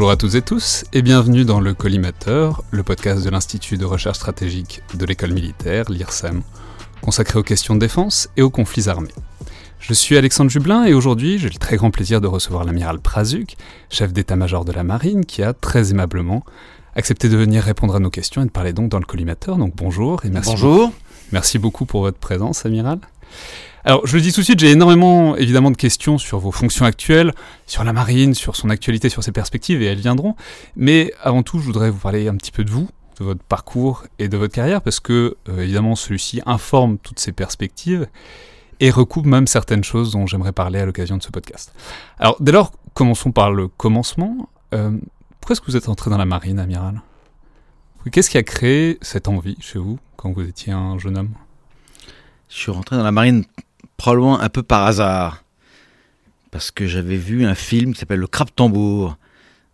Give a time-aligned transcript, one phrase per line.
[0.00, 3.84] Bonjour à toutes et tous et bienvenue dans le Collimateur, le podcast de l'Institut de
[3.84, 6.40] recherche stratégique de l'école militaire, l'IRSEM,
[7.02, 9.12] consacré aux questions de défense et aux conflits armés.
[9.78, 13.56] Je suis Alexandre Jublin et aujourd'hui j'ai le très grand plaisir de recevoir l'amiral Prazuk,
[13.90, 16.46] chef d'état-major de la marine, qui a très aimablement
[16.96, 19.58] accepté de venir répondre à nos questions et de parler donc dans le collimateur.
[19.58, 20.52] Donc bonjour et merci.
[20.52, 20.94] Bonjour.
[21.30, 23.00] Merci beaucoup pour votre présence, amiral.
[23.84, 26.84] Alors, je le dis tout de suite, j'ai énormément évidemment de questions sur vos fonctions
[26.84, 27.32] actuelles,
[27.66, 30.36] sur la marine, sur son actualité, sur ses perspectives, et elles viendront.
[30.76, 34.04] Mais avant tout, je voudrais vous parler un petit peu de vous, de votre parcours
[34.18, 38.06] et de votre carrière, parce que euh, évidemment, celui-ci informe toutes ces perspectives
[38.80, 41.72] et recoupe même certaines choses dont j'aimerais parler à l'occasion de ce podcast.
[42.18, 44.48] Alors, dès lors, commençons par le commencement.
[44.74, 44.90] Euh,
[45.40, 47.00] pourquoi est-ce que vous êtes entré dans la marine, amiral?
[48.12, 51.30] Qu'est-ce qui a créé cette envie chez vous quand vous étiez un jeune homme?
[52.48, 53.44] Je suis rentré dans la marine
[54.00, 55.44] probablement un peu par hasard.
[56.50, 59.18] Parce que j'avais vu un film qui s'appelle Le Crabe Tambour,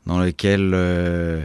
[0.04, 1.44] dans lequel, euh,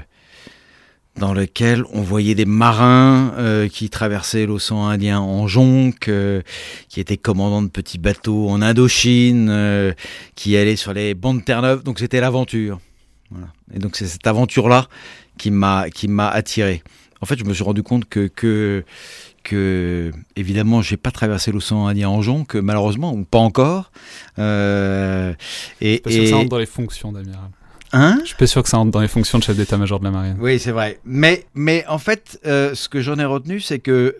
[1.15, 6.41] dans lequel on voyait des marins euh, qui traversaient l'océan Indien en jonque, euh,
[6.89, 9.93] qui étaient commandants de petits bateaux en Indochine,
[10.33, 11.83] qui allaient sur les bancs de Terre-Neuve.
[11.83, 12.79] Donc c'était l'aventure.
[13.75, 14.87] Et donc c'est cette aventure-là
[15.37, 16.81] qui m'a qui m'a attiré.
[17.21, 18.83] En fait, je me suis rendu compte que, que
[19.43, 23.91] que évidemment j'ai pas traversé l'océan Indien en jonc malheureusement ou pas encore.
[24.39, 25.33] Euh,
[25.79, 27.49] et, pas sûr que ça rentre dans les fonctions d'amiral
[27.93, 28.19] hein?
[28.21, 30.11] Je suis pas sûr que ça rentre dans les fonctions de chef d'état-major de la
[30.11, 30.37] marine.
[30.39, 30.99] Oui c'est vrai.
[31.05, 34.17] Mais mais en fait euh, ce que j'en ai retenu c'est que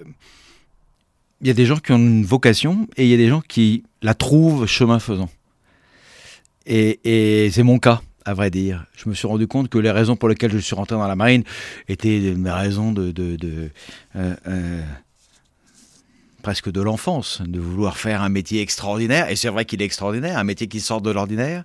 [1.41, 3.41] il y a des gens qui ont une vocation et il y a des gens
[3.41, 5.29] qui la trouvent chemin faisant.
[6.67, 8.85] Et, et c'est mon cas à vrai dire.
[8.95, 11.15] Je me suis rendu compte que les raisons pour lesquelles je suis rentré dans la
[11.15, 11.43] marine
[11.88, 13.69] étaient des raisons de, de, de
[14.15, 14.81] euh, euh
[16.41, 20.38] presque de l'enfance, de vouloir faire un métier extraordinaire, et c'est vrai qu'il est extraordinaire,
[20.38, 21.63] un métier qui sort de l'ordinaire,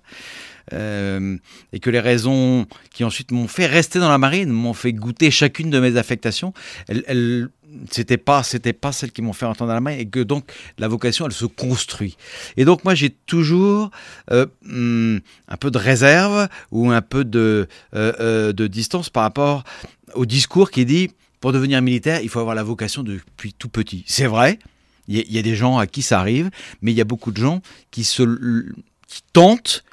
[0.73, 1.37] euh,
[1.73, 5.31] et que les raisons qui ensuite m'ont fait rester dans la marine, m'ont fait goûter
[5.31, 6.53] chacune de mes affectations,
[6.87, 7.49] elles,
[7.91, 10.87] c'était pas c'était pas celles qui m'ont fait entendre la marine, et que donc la
[10.87, 12.17] vocation elle se construit.
[12.55, 13.91] Et donc moi j'ai toujours
[14.31, 19.63] euh, hmm, un peu de réserve ou un peu de euh, de distance par rapport
[20.13, 24.03] au discours qui dit pour devenir militaire, il faut avoir la vocation depuis tout petit.
[24.07, 24.59] C'est vrai,
[25.07, 26.49] il y, a des gens à qui ça arrive,
[26.81, 27.61] mais il y a beaucoup de gens
[27.91, 28.23] qui, se,
[29.07, 29.83] qui tentent,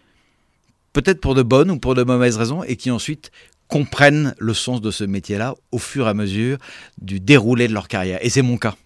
[0.92, 3.30] peut-être pour de bonnes ou pour de mauvaises raisons, et qui ensuite
[3.68, 6.58] comprennent le sens de ce métier-là au fur et à mesure
[7.00, 8.18] du déroulé de leur carrière.
[8.22, 8.76] Et c'est mon cas.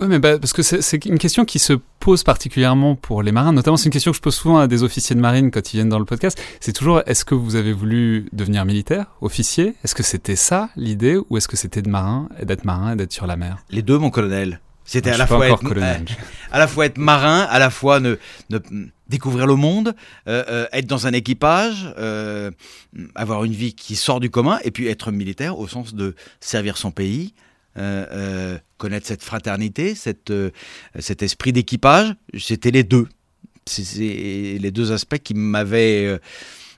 [0.00, 3.52] Oui, mais bah, parce que c'est une question qui se pose particulièrement pour les marins.
[3.52, 5.76] Notamment, c'est une question que je pose souvent à des officiers de marine quand ils
[5.78, 6.40] viennent dans le podcast.
[6.60, 9.74] C'est toujours est-ce que vous avez voulu devenir militaire, officier?
[9.82, 13.12] Est-ce que c'était ça l'idée ou est-ce que c'était de marin, d'être marin et d'être
[13.12, 13.58] sur la mer?
[13.70, 14.60] Les deux, mon colonel.
[14.84, 15.60] C'était à la fois être,
[16.52, 18.16] à la fois être marin, à la fois ne,
[19.08, 19.94] découvrir le monde,
[20.28, 22.50] euh, euh, être dans un équipage, euh,
[23.14, 26.78] avoir une vie qui sort du commun, et puis être militaire au sens de servir
[26.78, 27.34] son pays,
[28.76, 30.50] connaître cette fraternité, cette, euh,
[30.98, 33.08] cet esprit d'équipage, c'était les deux.
[33.66, 36.18] C'est les deux aspects qui m'avaient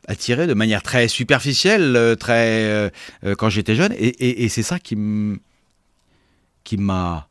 [0.08, 2.90] attiré de manière très superficielle, très
[3.38, 4.98] quand j'étais jeune, et, c'est ça qui
[6.64, 7.28] qui m'a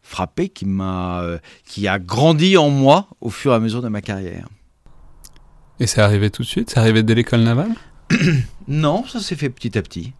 [0.00, 1.22] frappé, qui m'a
[1.66, 4.48] qui a grandi en moi au fur et à mesure de ma carrière.
[5.80, 6.70] Et c'est arrivé tout de suite?
[6.70, 7.74] C'est arrivé dès l'école navale?
[8.68, 10.14] Non, ça s'est fait petit à petit.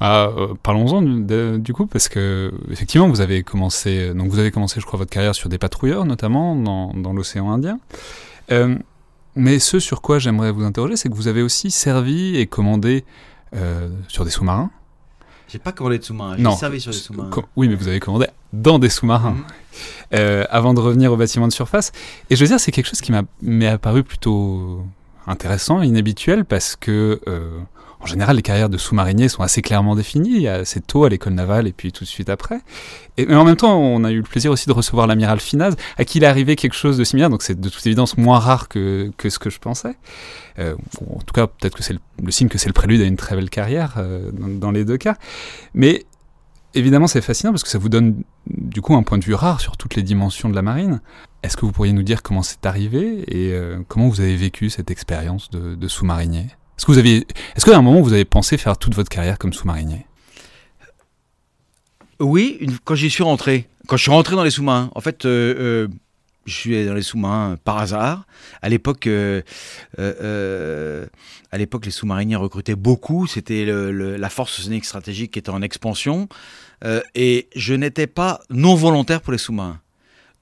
[0.00, 4.80] Bah, euh, parlons-en du coup, parce que effectivement, vous avez commencé, donc vous avez commencé,
[4.80, 7.78] je crois, votre carrière sur des patrouilleurs, notamment dans, dans l'océan Indien.
[8.52, 8.76] Euh,
[9.36, 13.04] mais ce sur quoi j'aimerais vous interroger, c'est que vous avez aussi servi et commandé
[13.54, 14.70] euh, sur des sous-marins.
[15.48, 17.30] J'ai pas commandé de sous-marins, j'ai servi sur des sous-marins.
[17.56, 19.36] Oui, mais vous avez commandé dans des sous-marins.
[20.12, 20.44] Mhm.
[20.50, 21.90] avant de revenir au bâtiment de surface.
[22.30, 23.12] Et je veux dire, c'est quelque chose qui
[23.42, 24.84] m'est apparu plutôt
[25.26, 27.20] intéressant, inhabituel, parce que
[28.00, 31.66] en général, les carrières de sous-mariniers sont assez clairement définies, assez tôt à l'école navale
[31.66, 32.60] et puis tout de suite après.
[33.16, 35.74] Et, mais en même temps, on a eu le plaisir aussi de recevoir l'amiral Finaz,
[35.96, 38.38] à qui il est arrivé quelque chose de similaire, donc c'est de toute évidence moins
[38.38, 39.96] rare que, que ce que je pensais.
[40.58, 43.16] Euh, en tout cas, peut-être que c'est le, signe que c'est le prélude à une
[43.16, 45.16] très belle carrière euh, dans, les deux cas.
[45.74, 46.04] Mais
[46.74, 49.60] évidemment, c'est fascinant parce que ça vous donne du coup un point de vue rare
[49.60, 51.00] sur toutes les dimensions de la marine.
[51.42, 54.70] Est-ce que vous pourriez nous dire comment c'est arrivé et euh, comment vous avez vécu
[54.70, 56.46] cette expérience de sous-marinier?
[56.76, 59.38] Est-ce que vous avez, est-ce qu'à un moment vous avez pensé faire toute votre carrière
[59.38, 60.06] comme sous-marinier?
[62.20, 65.54] Oui, quand j'y suis rentré, quand je suis rentré dans les sous-marins, en fait, euh,
[65.58, 65.88] euh,
[66.46, 68.26] je suis dans les sous-marins par hasard.
[68.62, 69.42] À l'époque, euh,
[69.98, 73.26] à l'époque, les sous-mariniers recrutaient beaucoup.
[73.26, 76.28] C'était la force océanique stratégique qui était en expansion,
[77.14, 79.80] et je n'étais pas non volontaire pour les sous-marins.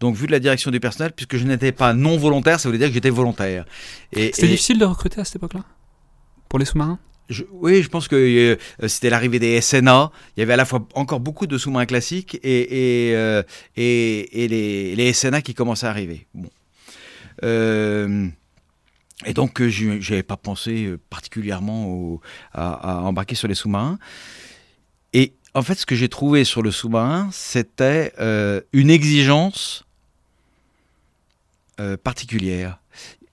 [0.00, 2.78] Donc, vu de la direction du personnel, puisque je n'étais pas non volontaire, ça voulait
[2.78, 3.64] dire que j'étais volontaire.
[4.12, 5.64] C'était difficile de recruter à cette époque-là?
[6.58, 6.98] Les sous-marins?
[7.52, 8.56] Oui, je pense que euh,
[8.88, 10.10] c'était l'arrivée des SNA.
[10.36, 13.42] Il y avait à la fois encore beaucoup de sous-marins classiques et, euh,
[13.76, 16.26] les, SNA qui commençaient à arriver.
[16.34, 16.50] Bon.
[17.44, 18.28] Euh,
[19.24, 22.20] et donc, je n'avais pas pensé particulièrement
[22.52, 23.98] à, embarquer sur les sous-marins.
[25.12, 28.12] Et en fait, ce que j'ai trouvé sur le sous-marin, c'était
[28.72, 29.84] une exigence
[32.02, 32.81] particulière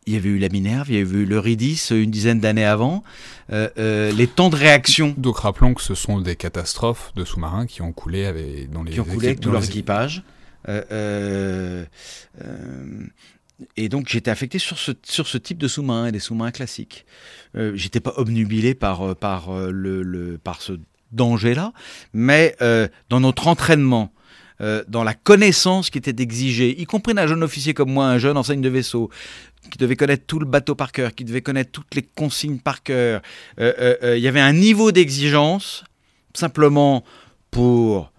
[0.09, 3.03] il y avait eu la Minerve, il y avait eu l'Eurydice une dizaine d'années avant.
[3.51, 5.13] Euh, euh, les temps de réaction.
[5.17, 8.93] Donc rappelons que ce sont des catastrophes de sous-marins qui ont coulé avec, dans les,
[8.93, 10.23] qui ont coulé avec tout leur équipage.
[10.67, 11.85] Euh,
[13.77, 17.05] et donc j'étais affecté sur ce, sur ce type de sous-marins et des sous-marins classiques.
[17.53, 20.73] j'étais pas obnubilé par, par, le, le, par ce
[21.11, 21.71] danger-là,
[22.13, 22.55] mais
[23.09, 24.11] dans notre entraînement,
[24.59, 28.35] dans la connaissance qui était exigée, y compris d'un jeune officier comme moi, un jeune
[28.35, 29.09] enseigne de vaisseau,
[29.69, 32.83] qui devait connaître tout le bateau par cœur, qui devait connaître toutes les consignes par
[32.83, 33.21] cœur.
[33.59, 35.83] Euh, euh, euh, il y avait un niveau d'exigence
[36.33, 37.03] simplement
[37.51, 38.11] pour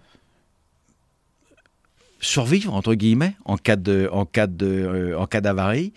[2.19, 5.91] survivre entre guillemets en cas de en cas de en cas d'avarie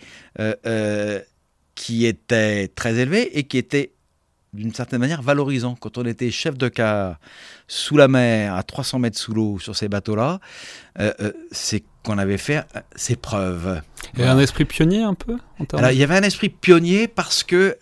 [1.75, 3.91] qui était très élevé et qui était
[4.55, 5.75] d'une certaine manière valorisant.
[5.75, 7.17] Quand on était chef de car
[7.67, 10.39] sous la mer, à 300 mètres sous l'eau, sur ces bateaux-là,
[10.99, 13.81] euh, euh, c'est qu'on avait fait euh, ses preuves.
[14.13, 15.37] Il y avait un esprit pionnier un peu
[15.73, 17.77] Alors, Il y avait un esprit pionnier parce que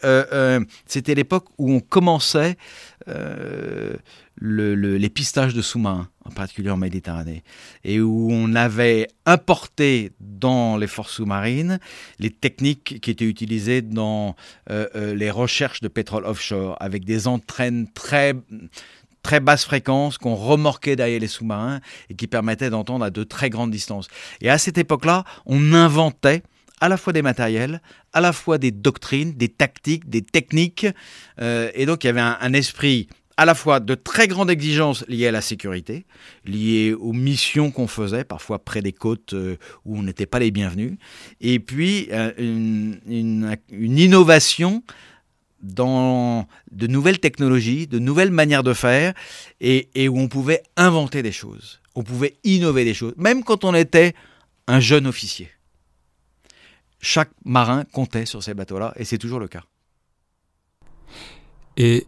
[0.88, 2.58] c'était l'époque où on commençait
[3.08, 7.44] le, les pistages de sous-marins, en particulier en Méditerranée,
[7.84, 11.80] et où on avait importé dans les forces sous-marines
[12.20, 14.36] les techniques qui étaient utilisées dans
[14.70, 18.34] euh, euh, les recherches de pétrole offshore, avec des entraînes très
[19.22, 21.80] très basse fréquence qu'on remorquait derrière les sous-marins
[22.10, 24.10] et qui permettaient d'entendre à de très grandes distances.
[24.42, 26.44] Et à cette époque-là, on inventait
[26.82, 27.82] à la fois des matériels,
[28.12, 30.88] à la fois des doctrines, des tactiques, des techniques.
[31.40, 35.06] Euh, et donc il y avait un esprit à la fois de très grandes exigences
[35.08, 36.06] liées à la sécurité,
[36.46, 40.52] liées aux missions qu'on faisait, parfois près des côtes euh, où on n'était pas les
[40.52, 40.98] bienvenus,
[41.42, 44.84] et puis euh, une, innovation
[45.62, 49.14] dans de nouvelles technologies, de nouvelles manières de faire,
[49.62, 53.64] et, et, où on pouvait inventer des choses, on pouvait innover des choses, même quand
[53.64, 54.14] on était
[54.68, 55.50] un jeune officier.
[57.06, 59.64] Chaque marin comptait sur ces bateaux-là, et c'est toujours le cas.
[61.76, 62.08] Et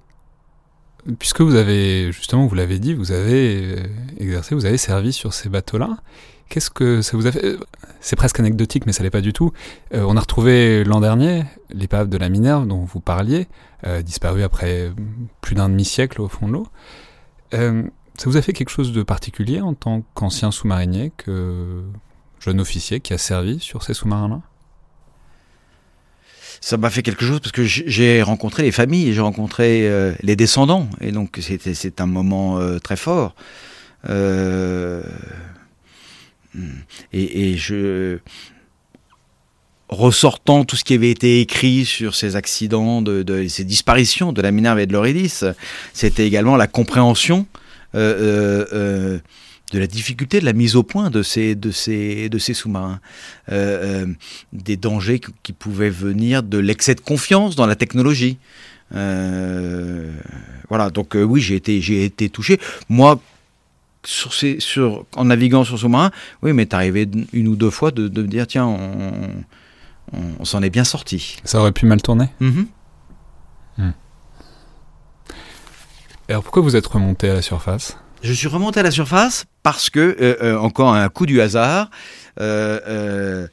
[1.19, 3.83] puisque vous avez, justement, vous l'avez dit, vous avez euh,
[4.19, 5.97] exercé, vous avez servi sur ces bateaux-là.
[6.47, 7.59] Qu'est-ce que ça vous a fait euh,
[7.99, 9.51] C'est presque anecdotique, mais ça l'est pas du tout.
[9.93, 13.47] Euh, on a retrouvé l'an dernier l'épave de la Minerve dont vous parliez,
[14.03, 14.93] disparue après
[15.41, 16.67] plus d'un demi-siècle au fond de l'eau.
[17.51, 21.83] ça vous a fait quelque chose de particulier en tant qu'ancien sous-marinier, que
[22.39, 24.41] jeune officier qui a servi sur ces sous-marins-là?
[26.65, 30.35] Ça m'a fait quelque chose parce que j'ai rencontré les familles, j'ai rencontré euh, les
[30.35, 33.35] descendants, et donc c'est un moment euh, très fort.
[34.09, 35.03] Euh,
[37.13, 38.17] et, et, je
[39.89, 44.49] ressortant tout ce qui avait été écrit sur ces accidents, de, ces disparitions de la
[44.49, 45.43] Minerve et de l'Aurélis,
[45.93, 47.45] c'était également la compréhension
[49.71, 52.99] de la difficulté de la mise au point de ces, de ces, de ces sous-marins,
[53.51, 54.13] euh, euh,
[54.53, 58.37] des dangers qui pouvaient venir de l'excès de confiance dans la technologie.
[58.93, 60.11] Euh,
[60.69, 62.59] voilà, donc oui, j'ai été, j'ai été touché.
[62.89, 63.19] Moi,
[64.03, 66.11] sur ces, sur, en naviguant sur sous-marin,
[66.43, 69.29] oui, mais t'es arrivé une ou deux fois de, de me dire, tiens, on,
[70.39, 71.37] on, s'en est bien sorti.
[71.43, 72.29] Ça aurait pu mal tourner?
[72.39, 72.65] Mm-hmm.
[73.79, 73.91] hmm.
[76.29, 77.97] Alors pourquoi vous êtes remonté à la surface?
[78.21, 81.89] Je suis remonté à la surface parce que, euh, euh, encore un coup du hasard,
[82.39, 83.47] euh,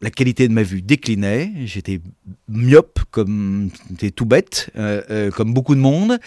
[0.00, 2.00] la qualité de ma vue déclinait, j'étais
[2.48, 6.18] myope, comme c'était tout bête, euh, euh, comme beaucoup de monde.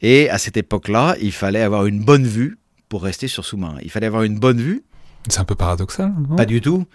[0.00, 2.56] Et à cette époque-là, il fallait avoir une bonne vue
[2.88, 3.78] pour rester sur sous-marin.
[3.82, 4.84] Il fallait avoir une bonne vue.
[5.28, 6.14] C'est un peu paradoxal.
[6.28, 6.36] Non?
[6.36, 6.86] Pas du tout.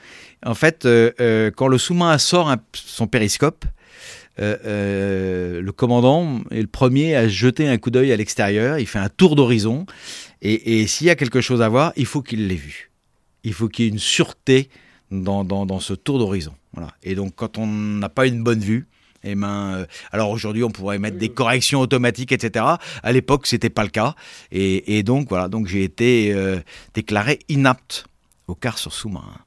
[0.46, 3.66] En fait, euh, quand le sous-marin sort un, son périscope,
[4.38, 8.80] le commandant est le premier à jeter un coup d'œil à l'extérieur.
[8.80, 9.86] Il fait un tour d'horizon.
[10.42, 12.92] Et, s'il y a quelque chose à voir, il faut qu'il l'ait vu.
[13.44, 14.70] Il faut qu'il y ait une sûreté
[15.12, 16.54] dans, dans, ce tour d'horizon.
[16.74, 16.92] Voilà.
[17.04, 18.88] Et donc, quand on n'a pas une bonne vue,
[19.24, 22.66] eh ben, euh, alors aujourd'hui, on pourrait mettre des corrections automatiques, etc.
[23.04, 24.16] À l'époque, c'était pas le cas.
[24.52, 26.60] Et, donc, voilà, donc j'ai été euh,
[26.94, 28.06] déclaré inapte
[28.48, 29.38] au quart sur sous-marin.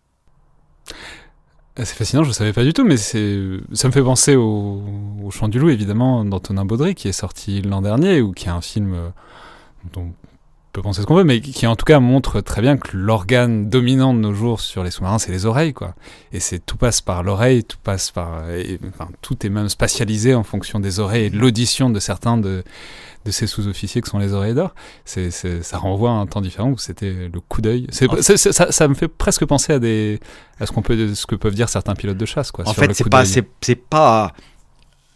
[1.77, 3.37] C'est fascinant, je ne savais pas du tout, mais c'est,
[3.73, 4.81] ça me fait penser au,
[5.25, 8.53] au Chant du Loup, évidemment, d'Antonin Baudry, qui est sorti l'an dernier, ou qui est
[8.53, 9.09] un film euh,
[9.93, 10.13] dont
[10.75, 13.71] peut penser ce qu'on veut, mais qui en tout cas montre très bien que l'organe
[13.71, 15.95] dominant de nos jours sur les sous-marins, c'est les oreilles, quoi.
[16.33, 18.43] Et c'est tout passe par l'oreille, tout passe par,
[18.89, 22.65] enfin, tout est même spatialisé en fonction des oreilles et de l'audition de certains de,
[23.25, 24.75] de ces sous-officiers que sont les oreilles d'or.
[25.05, 27.87] C'est, ça renvoie à un temps différent où c'était le coup d'œil.
[27.93, 30.19] ça, ça, me fait presque penser à des,
[30.59, 32.69] à ce qu'on peut, ce que peuvent dire certains pilotes de chasse, quoi.
[32.69, 34.33] En fait, c'est pas, c'est pas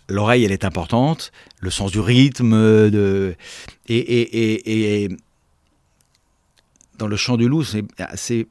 [0.08, 3.34] l'oreille, elle est importante, le sens du rythme, de...
[3.88, 5.08] et, et, et, et
[6.98, 8.48] dans le chant du loup, c'est assez,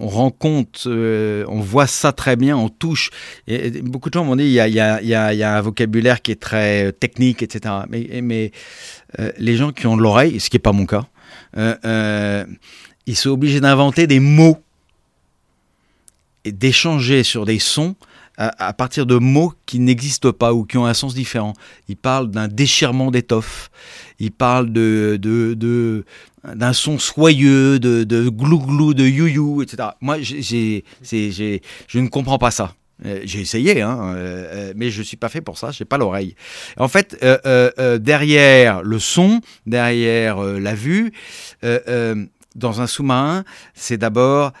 [0.00, 3.10] on rend compte, euh, on voit ça très bien, on touche.
[3.46, 6.92] Et, beaucoup de gens m'ont dit il y, a, un vocabulaire qui est très euh,
[6.92, 7.74] technique, etc.
[7.88, 8.52] Mais,
[9.20, 11.06] euh, les gens qui ont l'oreille, ce qui n'est pas mon cas,
[13.06, 14.58] ils sont obligés d'inventer des mots
[16.44, 17.94] et d'échanger sur des sons
[18.36, 21.54] à, partir de mots qui n'existent pas ou qui ont un sens différent.
[21.88, 23.70] Ils parlent d'un déchirement d'étoffe,
[24.18, 26.04] ils parlent de, de, de
[26.54, 29.88] d'un son soyeux, de, de glou-glou, de you-you, etc.
[30.00, 30.82] Moi, je
[31.98, 32.74] ne comprends pas ça.
[33.04, 35.82] Euh, j'ai essayé, hein, euh, euh, mais je ne suis pas fait pour ça, je
[35.82, 36.34] n'ai pas l'oreille.
[36.78, 37.22] En fait,
[38.00, 41.12] derrière le son, derrière la vue,
[41.62, 44.52] dans un sous-marin, c'est d'abord,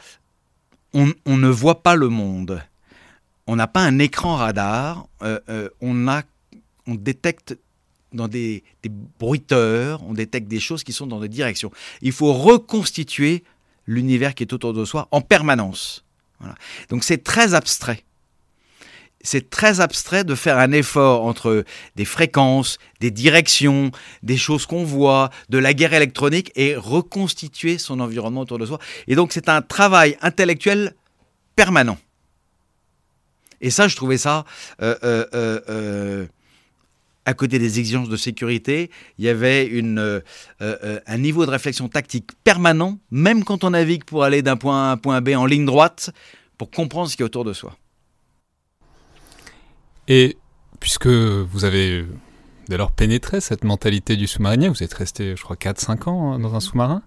[0.92, 2.62] on, on, ne voit pas le monde.
[3.46, 5.06] On n'a pas un écran radar,
[5.80, 6.22] on, a,
[6.86, 7.56] on détecte
[8.12, 8.64] dans des,
[9.18, 11.70] bruiteurs, on détecte des choses qui sont dans des directions.
[12.02, 13.44] Il faut reconstituer
[13.86, 16.04] l'univers qui est autour de soi en permanence.
[16.88, 18.02] Donc c'est très abstrait.
[19.22, 21.64] C'est très abstrait de faire un effort entre
[21.96, 23.90] des fréquences, des directions,
[24.22, 28.78] des choses qu'on voit, de la guerre électronique et reconstituer son environnement autour de soi.
[29.08, 30.94] Et donc c'est un travail intellectuel
[31.56, 31.98] permanent.
[33.60, 34.44] Et ça, je trouvais ça
[34.82, 35.26] euh, euh,
[35.68, 36.26] euh,
[37.24, 40.22] à côté des exigences de sécurité, il y avait une,
[40.60, 44.90] un niveau de réflexion tactique permanent, même quand on navigue pour aller d'un point A
[44.90, 46.10] à un point B en ligne droite,
[46.56, 47.76] pour comprendre ce qui est autour de soi.
[50.06, 50.36] Et
[50.78, 52.06] puisque vous avez
[52.68, 56.38] dès lors pénétré cette mentalité du sous-marinien, vous êtes resté, je crois, 4-5 ans hein,
[56.38, 57.02] dans un sous-marin,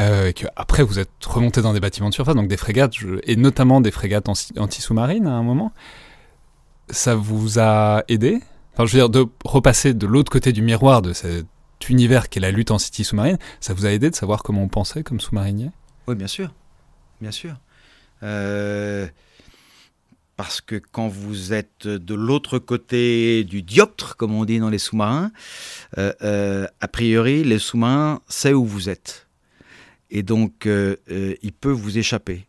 [0.00, 2.94] euh, et que après vous êtes remonté dans des bâtiments de surface, donc des frégates,
[3.24, 5.72] et notamment des frégates anti-sous-marines à un moment,
[6.88, 8.40] ça vous a aidé?
[8.78, 11.46] Je veux dire, de repasser de l'autre côté du miroir de cet
[11.88, 14.68] univers qu'est la lutte en city sous-marine, ça vous a aidé de savoir comment on
[14.68, 15.70] pensait comme sous-marinier?
[16.06, 16.52] Oui, bien sûr.
[17.20, 17.56] Bien sûr.
[18.22, 19.06] Euh,
[20.36, 24.78] parce que quand vous êtes de l'autre côté du dioptre, comme on dit dans les
[24.78, 25.30] sous-marins,
[25.98, 29.26] euh, euh, a priori, les sous-marins savent où vous êtes.
[30.10, 32.46] Et donc, il peut vous échapper.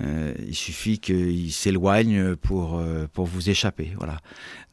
[0.00, 3.92] Euh, il suffit qu'il s'éloigne pour, euh, pour vous échapper.
[3.96, 4.18] Voilà.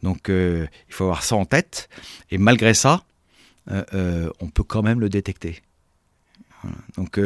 [0.04, 1.90] Donc euh, il faut avoir ça en tête.
[2.32, 3.04] Et malgré ça,
[3.68, 5.62] on peut quand même le détecter.
[6.96, 7.20] Donc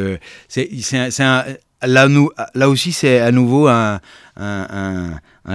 [0.47, 1.45] c'est un,
[1.87, 2.07] là,
[2.53, 3.99] là aussi, c'est à nouveau un,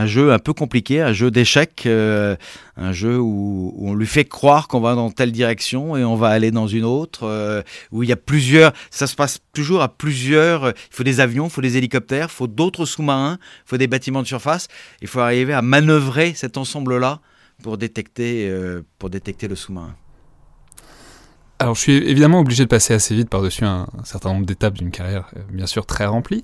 [0.06, 2.36] jeu un peu compliqué, un jeu d'échecs, euh,
[2.76, 6.28] un jeu où, on lui fait croire qu'on va dans telle direction et on va
[6.28, 9.88] aller dans une autre, euh, où il y a plusieurs, ça se passe toujours à
[9.88, 13.78] plusieurs, il faut des avions, il faut des hélicoptères, il faut d'autres sous-marins, il faut
[13.78, 14.68] des bâtiments de surface,
[15.02, 17.20] il faut arriver à manœuvrer cet ensemble-là
[17.62, 19.94] pour détecter, euh, pour détecter le sous-marin.
[21.60, 24.90] Alors, je suis évidemment obligé de passer assez vite par-dessus un, certain nombre d'étapes d'une
[24.90, 26.42] carrière, euh, bien sûr, très remplie.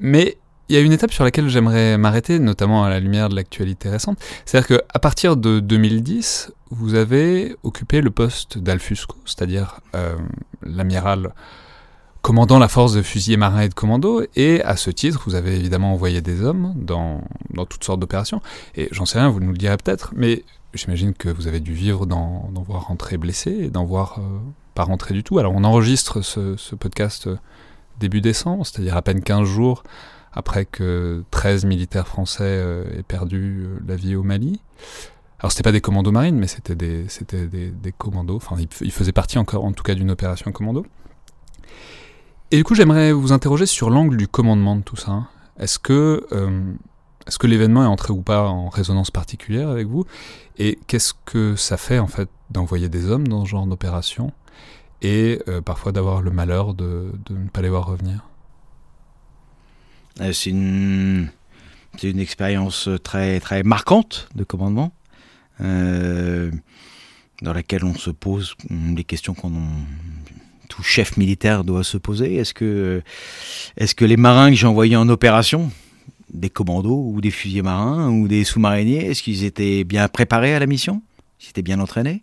[0.00, 0.36] Mais
[0.68, 3.88] il y a une étape sur laquelle j'aimerais m'arrêter, notamment à la lumière de l'actualité
[3.88, 4.18] récente.
[4.44, 10.14] C'est-à-dire qu'à partir de 2010, vous avez occupé le poste d'Alfusco, c'est-à-dire euh,
[10.62, 11.32] l'amiral
[12.20, 15.56] commandant la force de fusiliers marins et de commandos, et à ce titre, vous avez
[15.56, 17.22] évidemment envoyé des hommes dans,
[17.54, 18.42] dans toutes sortes d'opérations.
[18.76, 20.44] Et j'en sais rien, vous nous le direz peut-être, mais
[20.74, 24.38] j'imagine que vous avez dû vivre d'en voir rentrer blessé et d'en voir euh,
[24.74, 25.38] pas rentrer du tout.
[25.38, 27.36] Alors on enregistre ce, podcast euh,
[27.98, 29.82] début décembre, c'est-à-dire à peine 15 jours
[30.32, 34.60] après que 13 militaires français euh, aient perdu la vie au Mali.
[35.40, 37.06] Alors c'était pas des commandos marines, mais c'était des,
[37.96, 38.36] commandos.
[38.36, 40.84] Enfin, ils, faisaient partie encore, en tout cas, d'une opération commando.
[42.50, 45.28] Et du coup, j'aimerais vous interroger sur l'angle du commandement de tout ça.
[45.60, 46.26] Est-ce que,
[47.28, 50.06] est-ce que l'événement est entré ou pas en résonance particulière avec vous?
[50.56, 54.32] Et qu'est-ce que ça fait en fait d'envoyer des hommes dans ce genre d'opération?
[55.02, 58.26] Et euh, parfois d'avoir le malheur de, ne pas les voir revenir?
[60.20, 61.28] Euh, C'est une,
[62.02, 64.92] une expérience très, très marquante de commandement.
[65.60, 66.50] Euh,
[67.42, 69.52] dans laquelle on se pose les questions qu'on
[70.68, 72.36] tout chef militaire doit se poser.
[72.36, 73.02] Est-ce que,
[73.76, 75.70] est que les marins que j'ai envoyés en opération,
[76.32, 80.58] des commandos ou des fusiliers marins ou des sous-mariniers, est-ce qu'ils étaient bien préparés à
[80.58, 81.02] la mission?
[81.40, 82.22] Est-ce étaient bien entraînés?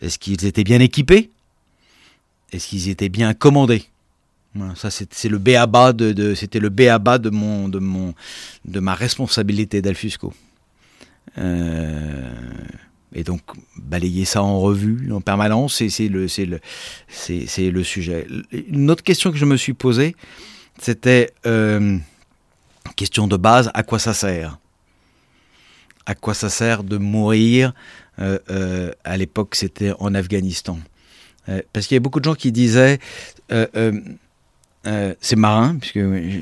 [0.00, 1.30] Est-ce qu'ils étaient bien équipés?
[2.52, 3.84] Est-ce qu'ils étaient bien commandés?
[4.74, 8.14] Ça c'est le béaba de, de c'était le béaba de mon de mon
[8.64, 10.32] de ma responsabilité d'Alfusco.
[11.36, 12.32] Euh,
[13.14, 13.42] et donc
[13.76, 18.26] balayer ça en revue en permanence, c'est le, le, le sujet.
[18.50, 20.16] Une autre question que je me suis posée,
[20.80, 21.98] c'était euh,
[22.94, 24.58] question de base, à quoi ça sert?
[26.06, 27.72] À quoi ça sert de mourir
[28.18, 30.78] euh, euh, À l'époque, c'était en Afghanistan?
[31.72, 32.98] parce qu'il y a beaucoup de gens qui disaient,
[33.48, 35.98] c'est marin, puisque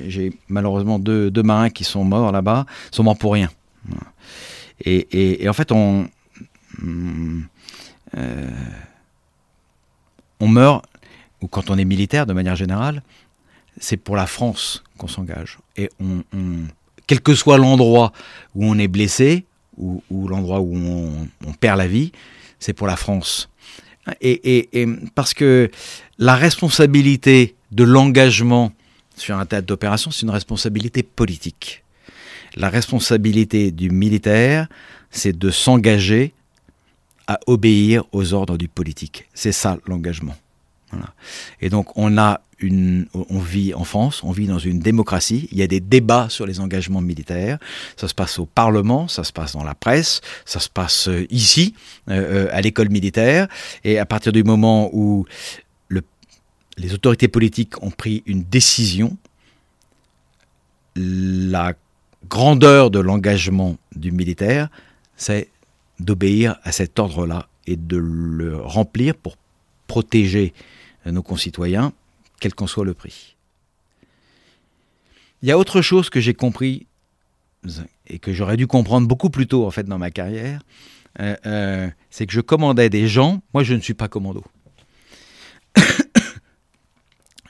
[0.08, 3.48] j'ai malheureusement deux, marins qui sont morts là-bas, sont morts pour rien.
[4.84, 6.08] Et, en fait, on,
[8.16, 8.50] euh,
[10.40, 10.84] on meurt,
[11.40, 13.02] ou quand on est militaire de manière générale,
[13.78, 15.58] c'est pour la France qu'on s'engage.
[15.76, 16.22] Et on,
[17.06, 18.12] quel que soit l'endroit
[18.54, 19.44] où on est blessé,
[19.76, 22.12] ou, l'endroit où on, perd la vie,
[22.58, 23.50] c'est pour la France.
[24.20, 25.70] Et, parce que
[26.18, 28.72] la responsabilité de l'engagement
[29.16, 31.82] sur un théâtre d'opération, c'est une responsabilité politique.
[32.56, 34.68] La responsabilité du militaire,
[35.10, 36.32] c'est de s'engager
[37.26, 39.26] à obéir aux ordres du politique.
[39.34, 40.36] C'est ça l'engagement.
[41.60, 45.48] Et donc on a une, on vit en France, on vit dans une démocratie.
[45.52, 47.58] Il y a des débats sur les engagements militaires.
[47.96, 51.26] Ça se passe au Parlement, ça se passe dans la presse, ça se passe euh,
[51.30, 51.74] ici,
[52.08, 53.48] euh, euh, à l'école militaire.
[53.84, 55.26] Et à partir du moment où
[55.88, 56.02] le,
[56.78, 59.16] les autorités politiques ont pris une décision,
[60.96, 61.74] la
[62.28, 64.68] grandeur de l'engagement du militaire,
[65.16, 65.50] c'est
[66.00, 69.36] d'obéir à cet ordre-là et de le remplir pour
[69.86, 70.52] protéger
[71.10, 71.92] nos concitoyens,
[72.40, 73.36] quel qu'en soit le prix.
[75.42, 76.86] Il y a autre chose que j'ai compris
[78.06, 80.60] et que j'aurais dû comprendre beaucoup plus tôt en fait dans ma carrière,
[81.20, 83.42] euh, euh, c'est que je commandais des gens.
[83.54, 84.44] Moi, je ne suis pas commando.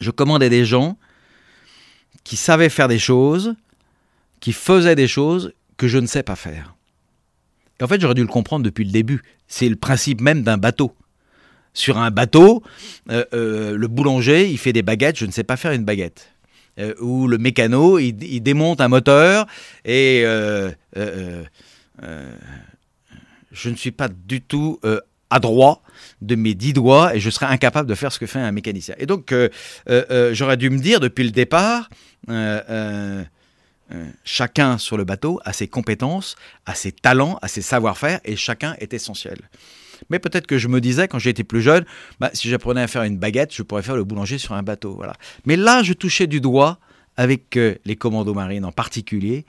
[0.01, 0.97] je commandais des gens
[2.25, 3.55] qui savaient faire des choses,
[4.41, 6.75] qui faisaient des choses que je ne sais pas faire.
[7.83, 9.23] En fait, j'aurais dû le comprendre depuis le début.
[9.49, 10.95] C'est le principe même d'un bateau.
[11.77, 12.63] Sur un bateau,
[13.11, 16.33] euh, euh, le boulanger, il fait des baguettes, je ne sais pas faire une baguette.
[16.79, 19.47] Euh, ou le mécano, il, démonte un moteur
[19.85, 21.45] et je
[23.69, 24.81] ne suis pas du tout
[25.29, 25.83] adroit
[26.23, 28.95] de mes dix doigts et je serais incapable de faire ce que fait un mécanicien.
[28.99, 29.35] Et donc,
[30.33, 31.91] j'aurais dû me dire depuis le départ,
[34.25, 38.77] chacun sur le bateau a ses compétences, a ses talents, a ses savoir-faire, et chacun
[38.79, 39.37] est essentiel.
[40.11, 41.85] Mais peut-être que je me disais, quand j'étais plus jeune,
[42.21, 44.95] bah, si j'apprenais à faire une baguette, je pourrais faire le boulanger sur un bateau.
[44.95, 45.15] Voilà.
[45.45, 46.79] Mais là, je touchais du doigt,
[47.17, 49.47] avec euh, les commandos marines en particulier,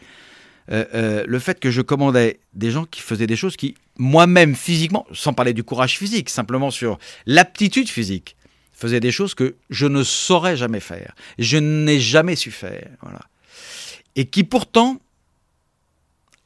[0.70, 5.06] euh, le fait que je commandais des gens qui faisaient des choses qui, moi-même, physiquement,
[5.14, 8.36] sans parler du courage physique, simplement sur l'aptitude physique,
[8.74, 11.16] faisaient des choses que je ne saurais jamais faire.
[11.40, 12.90] Je n'ai jamais su faire.
[13.02, 13.22] Voilà
[14.18, 15.00] et qui pourtant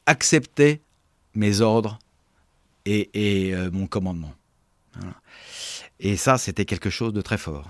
[0.05, 0.81] acceptait
[1.33, 1.97] mes ordres
[2.85, 4.33] et, euh, mon commandement.
[5.99, 7.69] Et ça, c'était quelque chose de très fort.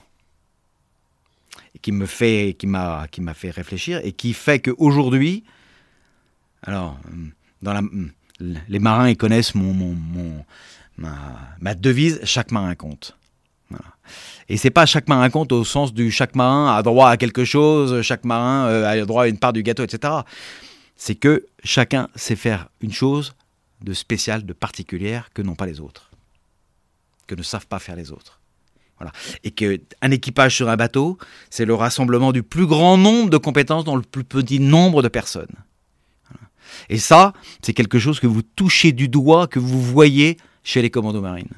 [1.75, 5.43] Et qui me fait, qui m'a, qui m'a fait réfléchir et qui fait qu'aujourd'hui,
[6.63, 6.97] alors,
[7.61, 7.81] dans la,
[8.39, 10.45] les marins, ils connaissent mon, mon,
[10.97, 13.17] ma, devise, chaque marin compte.
[14.49, 17.45] Et c'est pas chaque marin compte au sens du chaque marin a droit à quelque
[17.45, 20.13] chose, chaque marin euh, a droit à une part du gâteau, etc.
[20.97, 23.33] C'est que chacun sait faire une chose
[23.81, 26.11] de spéciale, de particulière que n'ont pas les autres,
[27.27, 28.39] que ne savent pas faire les autres.
[28.97, 29.11] Voilà.
[29.43, 31.17] Et qu'un équipage sur un bateau,
[31.49, 35.07] c'est le rassemblement du plus grand nombre de compétences dans le plus petit nombre de
[35.07, 35.55] personnes.
[36.89, 40.89] Et ça, c'est quelque chose que vous touchez du doigt, que vous voyez chez les
[40.89, 41.49] commandos marines.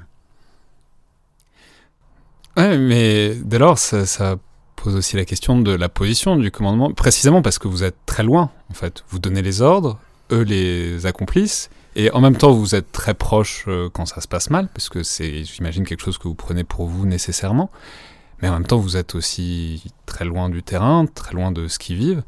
[2.55, 4.37] Ouais, mais dès lors, ça,
[4.75, 8.23] pose aussi la question de la position du commandement, précisément parce que vous êtes très
[8.23, 9.03] loin, en fait.
[9.09, 9.99] Vous donnez les ordres,
[10.31, 14.27] eux les accomplissent, et en même temps vous êtes très proche euh, quand ça se
[14.27, 17.69] passe mal, parce que c'est, j'imagine, quelque chose que vous prenez pour vous nécessairement,
[18.41, 21.79] mais en même temps vous êtes aussi très loin du terrain, très loin de ce
[21.79, 22.23] qu'ils vivent.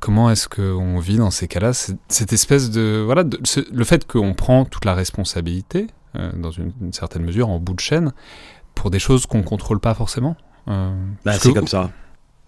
[0.00, 1.72] Comment est-ce qu'on vit dans ces cas-là?
[1.72, 3.02] Cette espèce de...
[3.04, 3.24] Voilà,
[3.72, 7.80] le fait qu'on prend toute la responsabilité, euh, dans une, certaine mesure, en bout de
[7.80, 8.12] chaîne,
[8.74, 10.36] pour des choses qu'on ne contrôle pas forcément
[10.68, 10.94] euh,
[11.24, 11.90] bah, C'est comme ça.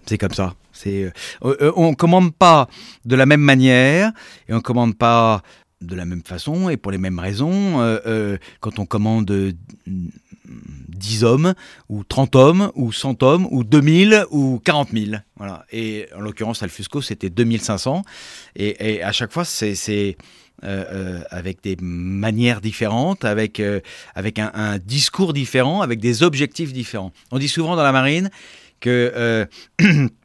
[0.07, 0.55] C'est comme ça.
[0.73, 1.13] C'est,
[1.45, 2.69] euh, on commande pas
[3.05, 4.13] de la même manière
[4.49, 5.43] et on commande pas
[5.81, 7.99] de la même façon et pour les mêmes raisons.
[8.61, 9.55] quand on commande
[10.47, 11.55] 10 hommes,
[11.89, 15.17] ou 30 hommes, ou 100 hommes, ou 2000, ou 40 000.
[15.37, 15.65] Voilà.
[15.73, 18.03] Et en l'occurrence, Alfusco, c'était 2500.
[18.57, 20.17] Et, et à chaque fois, c'est
[20.63, 23.81] euh, euh, avec des manières différentes, avec, euh,
[24.15, 27.13] avec un, discours différent, avec des objectifs différents.
[27.31, 28.31] On dit souvent dans la marine
[28.79, 29.49] que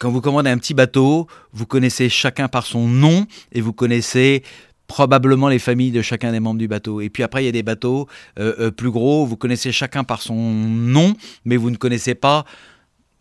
[0.00, 4.42] quand vous commandez un petit bateau, vous connaissez chacun par son nom et vous connaissez
[4.86, 7.02] probablement les familles de chacun des membres du bateau.
[7.02, 8.08] Et puis après, il y a des bateaux
[8.38, 12.46] euh, euh, plus gros, vous connaissez chacun par son nom, mais vous ne connaissez pas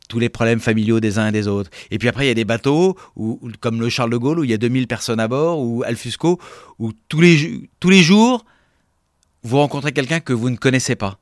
[0.07, 1.69] tous les problèmes familiaux des uns et des autres.
[1.91, 4.43] Et puis après, il y a des bateaux, où, comme le Charles de Gaulle, où
[4.45, 6.39] il y a 2000 personnes à bord, ou Alfusco,
[6.79, 8.45] où tous les, tous les jours,
[9.43, 11.19] vous rencontrez quelqu'un que vous ne connaissez pas.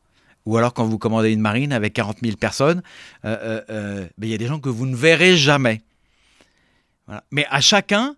[0.47, 2.81] Ou alors quand vous commandez une marine avec 40 000 personnes,
[3.25, 3.61] euh,
[4.17, 5.81] ben, il y a des gens que vous ne verrez jamais.
[7.31, 8.15] Mais à chacun,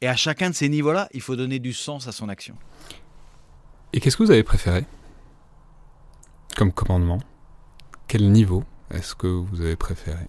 [0.00, 2.54] et à chacun de ces niveaux-là, il faut donner du sens à son action.
[3.92, 4.84] Et qu'est-ce que vous avez préféré
[6.56, 7.18] comme commandement?
[8.06, 10.22] Quel niveau est-ce que vous avez préféré?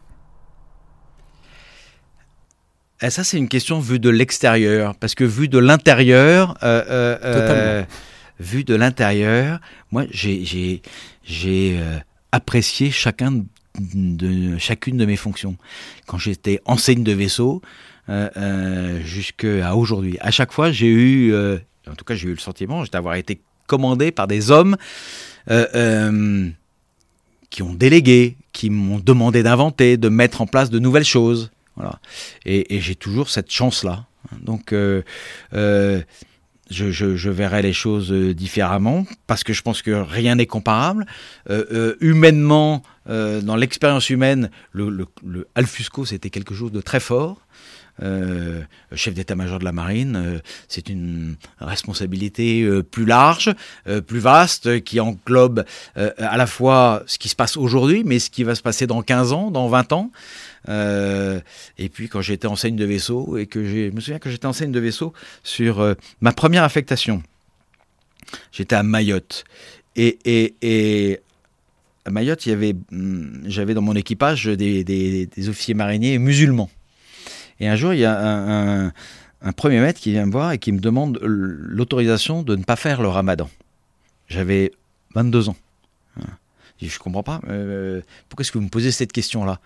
[3.01, 6.83] Et eh, ça, c'est une question vue de l'extérieur, parce que vue de l'intérieur, euh,
[6.89, 7.85] euh, euh
[8.39, 9.59] vue de l'intérieur,
[9.91, 10.81] moi, j'ai
[11.45, 11.99] euh,
[12.31, 13.43] apprécié chacun
[13.79, 15.57] de, chacune de mes fonctions.
[16.05, 17.61] Quand j'étais enseigne de vaisseau,
[18.09, 20.17] euh, euh, jusqu'à aujourd'hui.
[20.21, 24.11] À chaque fois, j'ai eu, en tout cas, j'ai eu le sentiment d'avoir été commandé
[24.11, 24.77] par des hommes
[27.49, 31.51] qui ont délégué, qui m'ont demandé d'inventer, de mettre en place de nouvelles choses.
[31.75, 31.99] Voilà.
[32.45, 34.05] Et, j'ai toujours cette chance-là.
[34.41, 34.73] Donc,
[36.69, 41.05] je, je, verrai les choses différemment parce que je pense que rien n'est comparable.
[42.01, 45.07] humainement, dans l'expérience humaine, le,
[45.55, 47.39] Alfusco, c'était quelque chose de très fort.
[48.03, 48.61] Euh,
[48.93, 53.55] chef d'état-major de la marine, euh, c'est une responsabilité euh, plus large,
[54.07, 58.43] plus vaste, qui englobe à la fois ce qui se passe aujourd'hui, mais ce qui
[58.43, 60.11] va se passer dans 15 ans, dans 20 ans.
[60.67, 64.71] Et puis quand j'étais enseigne de vaisseau, et que je me souviens que j'étais enseigne
[64.71, 67.21] de vaisseau sur ma première affectation,
[68.51, 69.43] j'étais à Mayotte.
[69.95, 71.19] Et, et, et
[72.05, 76.69] à Mayotte, y avait, hum, j'avais dans mon équipage des, des officiers mariniers musulmans.
[77.59, 78.91] Et un jour, il y a
[79.41, 82.75] un, premier maître qui vient me voir et qui me demande l'autorisation de ne pas
[82.75, 83.49] faire le ramadan.
[84.27, 84.71] J'avais
[85.13, 85.55] 22 ans.
[86.81, 87.39] Je dis, comprends pas.
[87.49, 89.59] Euh, pourquoi est-ce que vous me posez cette question-là?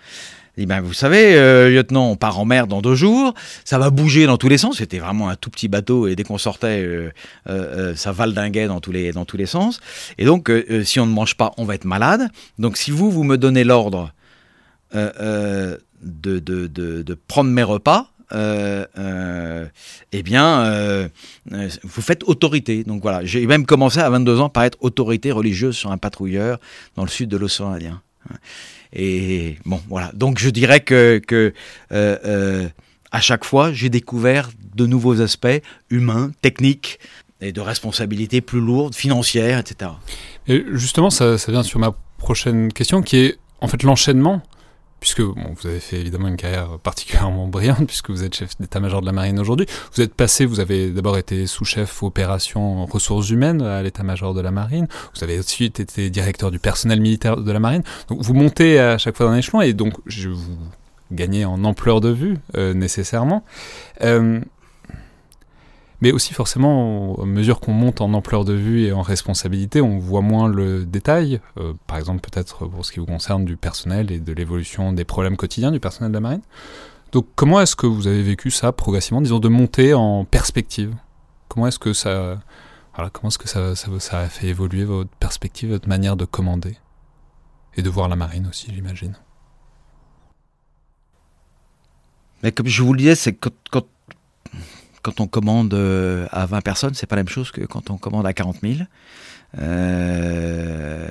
[0.58, 3.34] Il dit, ben, vous savez, euh, lieutenant, on part en mer dans deux jours,
[3.66, 4.78] ça va bouger dans tous les sens.
[4.78, 7.12] C'était vraiment un tout petit bateau et dès qu'on sortait,
[7.48, 9.80] euh, ça valdinguait dans tous les, dans tous les sens.
[10.18, 10.52] Et donc,
[10.84, 12.30] si on ne mange pas, on va être malade.
[12.60, 14.12] Donc, si vous, vous me donnez l'ordre
[14.94, 21.08] de, de, de, prendre mes repas, eh bien, euh,
[21.84, 22.84] vous faites autorité.
[22.84, 26.60] Donc voilà, j'ai même commencé à 22 ans par être autorité religieuse sur un patrouilleur
[26.96, 28.02] dans le sud de l'océan Indien.
[28.94, 30.12] Et bon, voilà.
[30.14, 31.54] Donc je dirais que, que
[33.12, 37.00] à chaque fois, j'ai découvert de nouveaux aspects humains, techniques
[37.42, 39.92] et de responsabilités plus lourdes, financières, etc.
[40.48, 44.42] Et justement, ça, ça vient sur ma prochaine question qui est en fait l'enchaînement
[45.00, 45.36] puisque vous
[45.66, 49.40] avez fait évidemment une carrière particulièrement brillante, puisque vous êtes chef d'état-major de la marine
[49.40, 49.66] aujourd'hui.
[49.96, 54.52] Vous êtes passé, vous avez d'abord été sous-chef opération ressources humaines à l'état-major de la
[54.52, 54.88] marine.
[55.16, 57.84] Vous avez ensuite été directeur du personnel militaire de la marine.
[58.08, 60.58] Donc vous montez à chaque fois d'un échelon et donc vous
[61.12, 63.44] gagnez en ampleur de vue euh, nécessairement.
[64.02, 64.40] Euh,
[66.02, 70.00] mais aussi forcément, à mesure qu'on monte en ampleur de vue et en responsabilité, on
[70.00, 74.12] voit moins le détail, euh, par exemple peut-être pour ce qui vous concerne du personnel
[74.12, 76.42] et de l'évolution des problèmes quotidiens du personnel de la marine.
[77.12, 80.96] Donc comment est-ce que vous avez vécu ça progressivement, disons de monter en perspective?
[81.50, 82.40] Comment est-ce que ça,
[82.96, 86.78] voilà, comment est-ce que ça, ça, a fait évoluer votre perspective, votre manière de commander?
[87.76, 89.16] Et de voir la marine aussi, j'imagine.
[92.42, 93.86] Mais comme je vous le disais, c'est quand, quand
[95.02, 97.98] quand on commande euh, à 20 personnes, c'est pas la même chose que quand on
[97.98, 98.76] commande à 40 000.
[99.60, 101.10] Euh,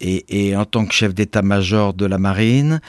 [0.00, 2.80] et, en tant que chef d'état-major de la marine,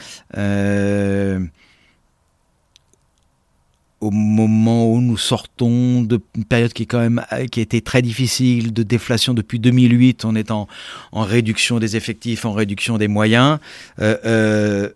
[4.04, 8.02] au moment où nous sortons d'une période qui est quand même qui a été très
[8.02, 10.68] difficile de déflation depuis 2008, on est en,
[11.14, 13.60] réduction des effectifs, en réduction des moyens.
[14.00, 14.90] Euh, euh,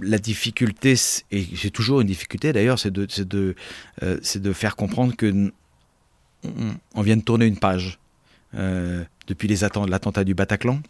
[0.00, 0.94] la difficulté,
[1.30, 3.54] et c'est toujours une difficulté d'ailleurs, c'est de,
[4.02, 5.52] euh, faire comprendre que
[6.94, 7.98] on, vient de tourner une page
[8.52, 9.56] depuis les
[9.88, 10.80] l'attentat du Bataclan,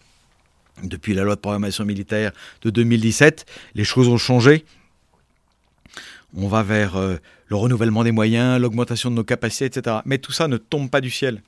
[0.84, 4.64] depuis la loi de programmation militaire de 2017, les choses ont changé
[6.36, 7.16] on va vers euh,
[7.46, 9.98] le renouvellement des moyens, l'augmentation de nos capacités, etc.
[10.04, 11.42] Mais tout ça ne tombe pas du ciel.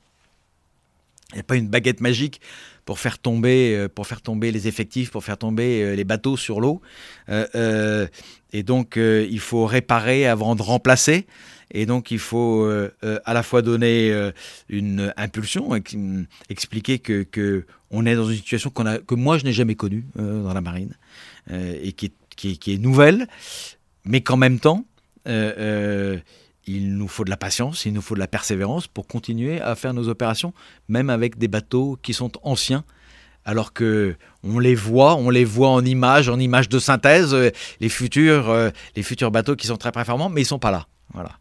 [1.31, 2.41] Il n'y a pas une baguette magique
[2.85, 6.37] pour faire tomber, euh, pour faire tomber les effectifs, pour faire tomber euh, les bateaux
[6.37, 6.81] sur l'eau.
[7.29, 11.25] et donc, il faut réparer avant de remplacer.
[11.73, 12.69] Et donc, il faut
[13.01, 14.11] à la fois donner
[14.67, 15.71] une impulsion,
[16.49, 20.61] expliquer que, on est dans une situation que moi je n'ai jamais connue dans la
[20.61, 20.93] marine
[21.49, 22.11] et qui
[22.67, 23.27] est nouvelle,
[24.03, 24.85] mais qu'en même temps,
[25.27, 26.19] euh, euh,
[26.75, 29.75] il nous faut de la patience, il nous faut de la persévérance pour continuer à
[29.75, 30.53] faire nos opérations,
[30.87, 32.83] même avec des bateaux qui sont anciens.
[33.43, 37.49] Alors que on les voit, on les voit en images, en images de synthèse, euh,
[37.79, 40.87] les futurs, les futurs bateaux qui sont très performants, mais ils sont pas là.
[41.13, 41.31] Voilà.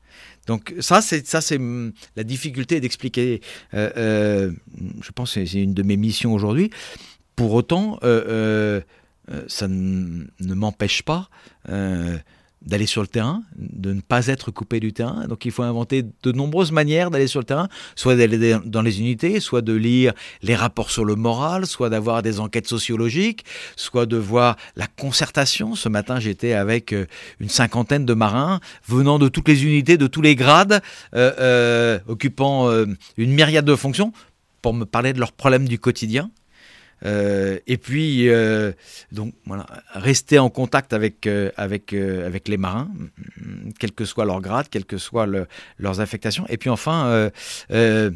[0.46, 3.42] Donc ça, c'est ça, c'est hum, la difficulté d'expliquer.
[3.74, 6.70] je pense que c'est une de mes missions aujourd'hui.
[7.36, 11.28] Pour autant, ça ne m'empêche pas
[12.62, 15.26] d'aller sur le terrain, de ne pas être coupé du terrain.
[15.28, 19.00] Donc il faut inventer de nombreuses manières d'aller sur le terrain, soit d'aller dans les
[19.00, 23.44] unités, soit de lire les rapports sur le moral, soit d'avoir des enquêtes sociologiques,
[23.76, 25.74] soit de voir la concertation.
[25.74, 27.06] Ce matin, j'étais avec euh,
[27.40, 30.82] une cinquantaine de marins venant de toutes les unités, de tous les grades,
[31.14, 32.70] euh, euh, occupant
[33.16, 34.12] une myriade de fonctions
[34.60, 36.30] pour me parler de leurs problèmes du quotidien.
[37.04, 38.72] Euh, et puis, euh,
[39.12, 42.90] donc voilà, rester en contact avec, euh, avec, avec les marins,
[43.78, 45.26] quel que soit leur grade, quelle que soient
[45.78, 46.46] leurs affectations.
[46.48, 47.30] Et puis enfin,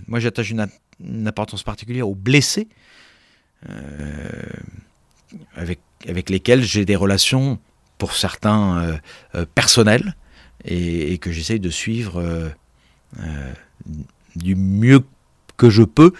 [0.07, 0.66] moi j'attache une,
[1.27, 2.68] importance particulière aux blessés,
[5.57, 7.59] avec, avec lesquels j'ai des relations,
[7.99, 8.99] pour certains,
[9.55, 10.14] personnelles,
[10.64, 12.53] et, et que j'essaye de suivre
[14.37, 15.01] du mieux
[15.57, 16.12] que je peux,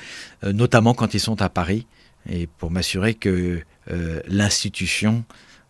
[0.43, 1.87] notamment quand ils sont à Paris
[2.29, 5.25] et pour m'assurer que euh, l'institution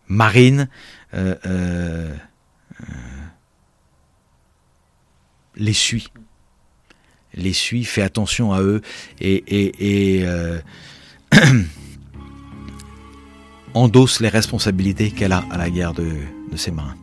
[0.07, 0.69] marine
[1.13, 2.15] euh, euh,
[5.55, 6.11] les suit.
[7.33, 8.81] Les suit, fait attention à eux
[9.19, 10.25] et,
[13.73, 16.09] endosse les responsabilités qu'elle a à la guerre de,
[16.51, 16.95] de ses marins.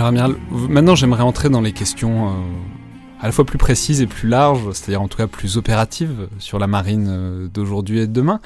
[0.00, 2.32] Alors Amiral, maintenant j'aimerais entrer dans les questions euh,
[3.20, 6.58] à la fois plus précises et plus larges, c'est-à-dire en tout cas plus opératives sur
[6.58, 8.40] la marine euh, d'aujourd'hui et de demain.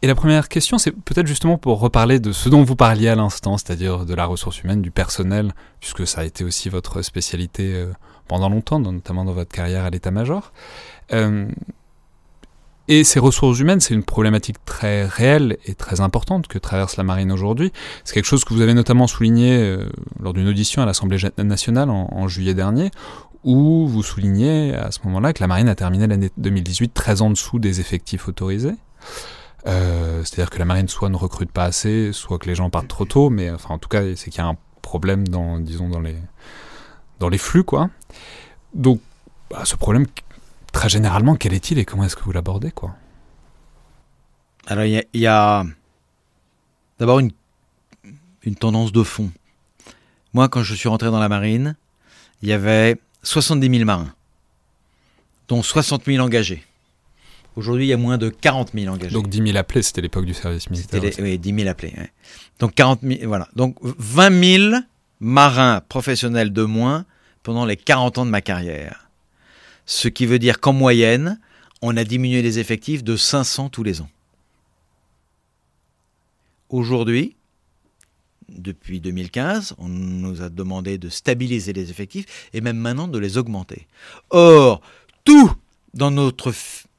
[0.00, 3.16] Et la première question, c'est peut-être justement pour reparler de ce dont vous parliez à
[3.16, 7.74] l'instant, c'est-à-dire de la ressource humaine, du personnel, puisque ça a été aussi votre spécialité
[7.74, 7.92] euh,
[8.26, 10.54] pendant longtemps, notamment dans votre carrière à l'état-major.
[12.88, 17.04] Et ces ressources humaines, c'est une problématique très réelle et très importante que traverse la
[17.04, 17.70] marine aujourd'hui.
[18.02, 19.88] C'est quelque chose que vous avez notamment souligné euh,
[20.20, 22.90] lors d'une audition à l'Assemblée nationale en, juillet dernier,
[23.44, 27.28] où vous soulignez à ce moment-là que la marine a terminé l'année 2018 très en
[27.28, 28.74] dessous des effectifs autorisés.
[29.66, 32.88] Euh, c'est-à-dire que la marine soit ne recrute pas assez, soit que les gens partent
[32.88, 35.90] trop tôt, mais enfin en tout cas c'est qu'il y a un problème dans, disons,
[35.90, 36.16] dans les,
[37.20, 37.90] dans les flux, quoi.
[38.72, 39.00] Donc
[39.50, 40.06] bah, ce problème,
[40.72, 42.94] très généralement, quel est-il et comment est-ce que vous l'abordez, quoi
[44.66, 45.64] Alors il y, a,
[46.98, 47.32] d'abord une,
[48.42, 49.30] une tendance de fond.
[50.34, 51.76] Moi, quand je suis rentré dans la marine,
[52.42, 54.12] il y avait 70 000 marins,
[55.48, 56.64] dont 60 000 engagés.
[57.56, 59.12] Aujourd'hui, il y a moins de 40 000 engagés.
[59.12, 61.02] Donc 10 000 appelés, c'était l'époque du service militaire.
[61.18, 61.92] oui, 10 000 appelés.
[62.60, 63.48] Donc 40 voilà.
[63.56, 64.80] Donc 20 000
[65.18, 67.04] marins professionnels de moins
[67.42, 69.07] pendant les 40 ans de ma carrière.
[69.88, 71.40] Ce qui veut dire qu'en moyenne,
[71.80, 74.10] on a diminué les effectifs de 500 tous les ans.
[76.68, 77.36] Aujourd'hui,
[78.50, 83.38] depuis 2015, on nous a demandé de stabiliser les effectifs et même maintenant de les
[83.38, 83.86] augmenter.
[84.28, 84.82] Or,
[85.24, 85.50] tout
[85.94, 86.52] dans notre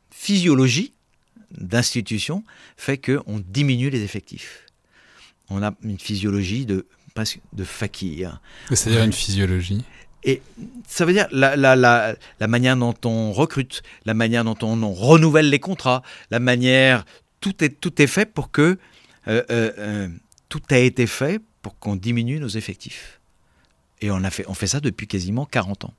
[0.10, 0.94] physiologie
[1.52, 2.44] d'institution
[2.76, 4.66] fait qu'on diminue les effectifs.
[5.52, 6.88] On a une physiologie de
[7.54, 8.40] de fakir.
[8.70, 9.84] C'est-à-dire une physiologie
[10.24, 10.42] et
[10.88, 12.16] ça veut dire la,
[12.48, 17.06] manière dont on recrute, la manière dont on, renouvelle les contrats, la manière...
[17.42, 18.78] Tout est, tout est fait pour que...
[19.28, 20.08] Euh, euh, euh,
[20.50, 23.20] tout a été fait pour qu'on diminue nos effectifs.
[24.02, 25.94] Et on, a fait, on fait ça depuis quasiment 40 ans.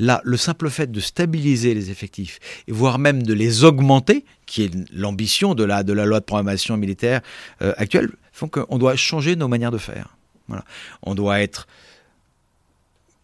[0.00, 4.74] Là, le simple fait de stabiliser les effectifs, voire même de les augmenter, qui est
[4.92, 7.20] l'ambition de la, de la loi de programmation militaire
[7.60, 10.16] actuelle, font qu'on doit changer nos manières de faire.
[10.48, 10.64] Voilà.
[11.02, 11.68] On doit être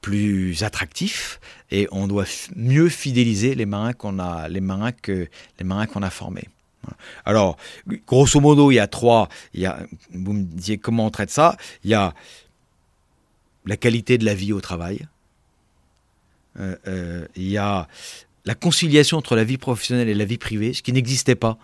[0.06, 1.40] plus attractif
[1.72, 6.04] et on doit mieux fidéliser les marins qu'on a, les marins que les marins qu'on
[6.04, 6.48] a formés.
[7.24, 7.56] Alors,
[8.06, 9.28] grosso modo, il y a trois.
[9.52, 9.68] Il y
[10.12, 11.56] vous me disiez comment on traite ça.
[11.82, 12.14] Il y a
[13.64, 15.08] la qualité de la vie au travail.
[16.60, 17.88] Euh, euh, il y a
[18.44, 21.58] la conciliation entre la vie professionnelle et la vie privée, ce qui n'existait pas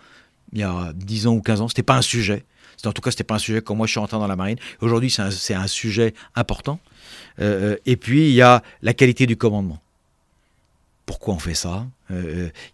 [0.51, 1.67] il y a 10 ans ou 15 ans.
[1.69, 2.43] Ce n'était pas un sujet.
[2.85, 4.35] En tout cas, ce n'était pas un sujet quand moi je suis rentré dans la
[4.35, 4.57] marine.
[4.81, 6.79] Aujourd'hui, c'est un, sujet important.
[7.39, 9.79] Euh, et puis, il y a la qualité du commandement.
[11.05, 11.85] Pourquoi on fait ça?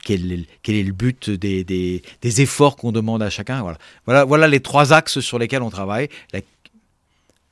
[0.04, 3.66] Quel, est, le but des, efforts qu'on demande à chacun?
[4.06, 4.48] Voilà.
[4.48, 6.10] les trois axes sur lesquels on travaille.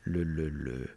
[0.04, 0.88] le,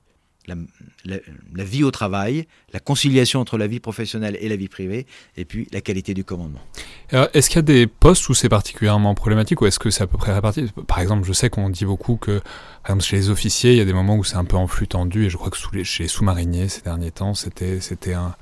[0.46, 5.44] la, vie au travail, la conciliation entre la vie professionnelle et la vie privée, et
[5.44, 6.60] puis la qualité du commandement.
[7.12, 10.06] Est-ce qu'il y a des postes où c'est particulièrement problématique ou est-ce que c'est à
[10.06, 10.70] peu près réparti?
[10.86, 12.40] Par exemple, je sais qu'on dit beaucoup que,
[12.82, 14.66] par exemple, chez les officiers, il y a des moments où c'est un peu en
[14.66, 18.34] flux tendu, et je crois que chez les sous-mariniers, ces derniers temps, c'était, c'était un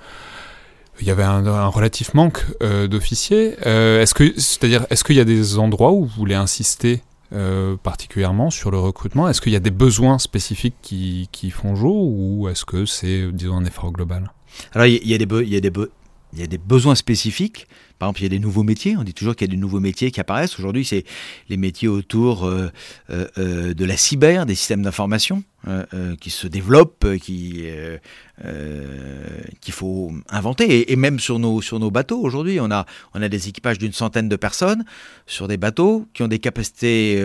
[1.00, 3.56] il y avait un, relatif manque euh, d'officiers.
[3.66, 7.02] Euh, est-ce que, c'est-à-dire, est-ce qu'il y a des endroits où vous voulez insister
[7.32, 9.28] euh, particulièrement sur le recrutement?
[9.28, 13.56] Est-ce qu'il y a des besoins spécifiques qui, font jour ou est-ce que c'est, disons,
[13.56, 14.32] un effort global?
[14.72, 15.26] Alors, il y, y
[16.32, 17.68] il y a des besoins spécifiques.
[17.98, 18.96] Par exemple, il y a des nouveaux métiers.
[18.96, 20.58] On dit toujours qu'il y a des nouveaux métiers qui apparaissent.
[20.58, 21.04] Aujourd'hui, c'est
[21.48, 22.70] les métiers autour euh,
[23.10, 25.42] euh, euh, de la cyber, des systèmes d'information
[26.20, 27.64] qui se développent, qui
[29.60, 30.90] qu'il faut inventer.
[30.90, 33.92] Et, même sur nos sur nos bateaux aujourd'hui, on a on a des équipages d'une
[33.92, 34.84] centaine de personnes
[35.26, 37.22] sur des bateaux qui ont des capacités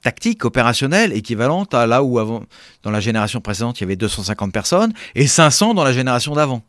[0.00, 2.44] tactiques, opérationnelles, équivalentes à là où avant,
[2.82, 6.62] dans la génération précédente, il y avait 250 personnes et 500 dans la génération d'avant.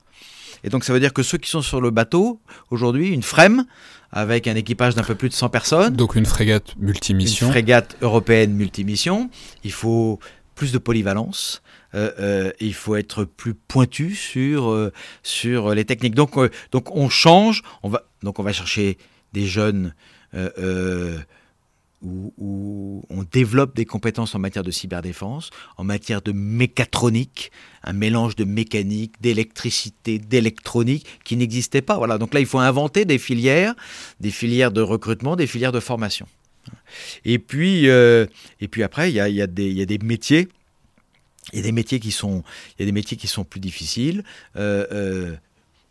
[0.65, 3.65] Et donc ça veut dire que ceux qui sont sur le bateau, aujourd'hui, une FREM,
[4.12, 5.95] avec un équipage d'un peu plus de 100 personnes.
[5.95, 7.45] Donc une frégate multimission.
[7.45, 9.30] Une frégate européenne multimission.
[9.63, 10.19] Il faut
[10.56, 11.62] plus de polyvalence.
[11.93, 16.15] Euh, euh, il faut être plus pointu sur, euh, sur les techniques.
[16.15, 16.34] Donc,
[16.71, 18.97] donc on change, on va, donc on va chercher
[19.34, 19.93] des jeunes
[22.06, 27.52] où, on développe des compétences en matière de cyberdéfense, en matière de mécatronique,
[27.84, 32.17] un mélange de mécanique, d'électricité, d'électronique qui n'existait pas.
[32.17, 33.75] Donc là, il faut inventer des filières,
[34.19, 36.27] des filières de recrutement, des filières de formation.
[37.25, 37.90] Et puis,
[38.84, 40.48] après, il y a des métiers
[42.00, 44.23] qui sont plus difficiles.
[44.56, 45.36] Euh, euh,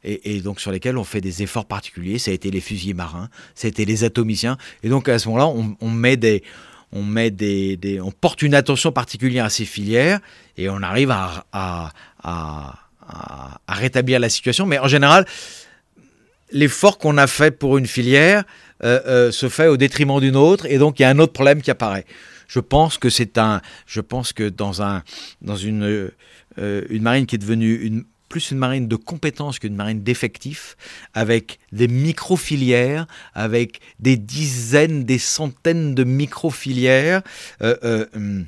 [0.05, 2.19] et, donc sur lesquels on fait des efforts particuliers.
[2.19, 3.29] Ça a été les fusiliers marins,
[3.63, 4.57] été les atomiciens.
[4.83, 5.49] Et donc à ce moment-là,
[5.81, 6.43] on, met des,
[6.93, 10.21] on met des, on porte une attention particulière à ces filières
[10.57, 11.93] et on arrive à,
[13.69, 14.67] rétablir la situation.
[14.67, 15.27] Mais en général,
[16.53, 18.45] l'effort qu'on a fait pour une filière
[18.83, 21.71] se fait au détriment d'une autre, et donc il y a un autre problème qui
[21.71, 22.05] apparaît.
[22.47, 25.03] Je pense que c'est un, je pense que dans un,
[25.41, 26.11] dans une,
[26.59, 28.05] une marine qui est devenue une
[28.35, 30.77] plus une marine de compétences qu'une marine d'effectifs,
[31.15, 37.23] avec des micro-filières, avec des dizaines, des centaines de micro-filières.
[37.63, 38.47] Euh, euh, hum,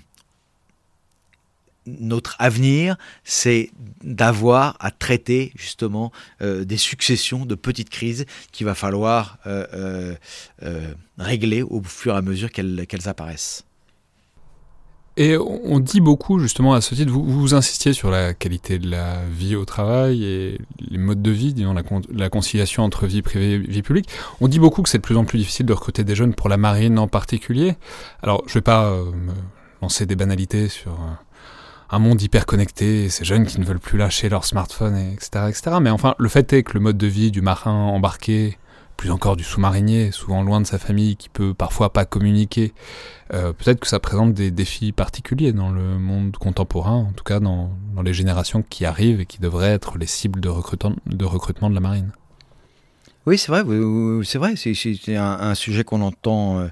[1.86, 3.70] notre avenir, c'est
[4.02, 6.10] d'avoir à traiter justement
[6.42, 9.38] euh, des successions de petites crises qu'il va falloir
[11.16, 13.65] régler au fur et à mesure qu'elles apparaissent.
[15.18, 18.90] Et on dit beaucoup justement à ce titre, vous, vous insistiez sur la qualité de
[18.90, 23.22] la vie au travail et les modes de vie, disons la, la conciliation entre vie
[23.22, 24.10] privée et vie publique.
[24.42, 26.50] On dit beaucoup que c'est de plus en plus difficile de recruter des jeunes pour
[26.50, 27.76] la marine en particulier.
[28.22, 29.32] Alors je vais pas euh, me
[29.80, 31.14] lancer des banalités sur euh,
[31.88, 35.76] un monde hyper connecté, ces jeunes qui ne veulent plus lâcher leur smartphone, etc., etc.
[35.80, 38.58] Mais enfin, le fait est que le mode de vie du marin embarqué
[38.96, 42.72] plus encore du sous-marinier, souvent loin de sa famille, qui peut parfois pas communiquer.
[43.34, 47.40] Euh, peut-être que ça présente des défis particuliers dans le monde contemporain, en tout cas
[47.40, 47.70] dans,
[48.04, 51.74] les générations qui arrivent et qui devraient être les cibles de recrutement de, recrutement de
[51.74, 52.12] la marine.
[53.26, 53.64] Oui, c'est vrai,
[54.24, 56.68] c'est vrai, c'est un, sujet qu'on entend euh,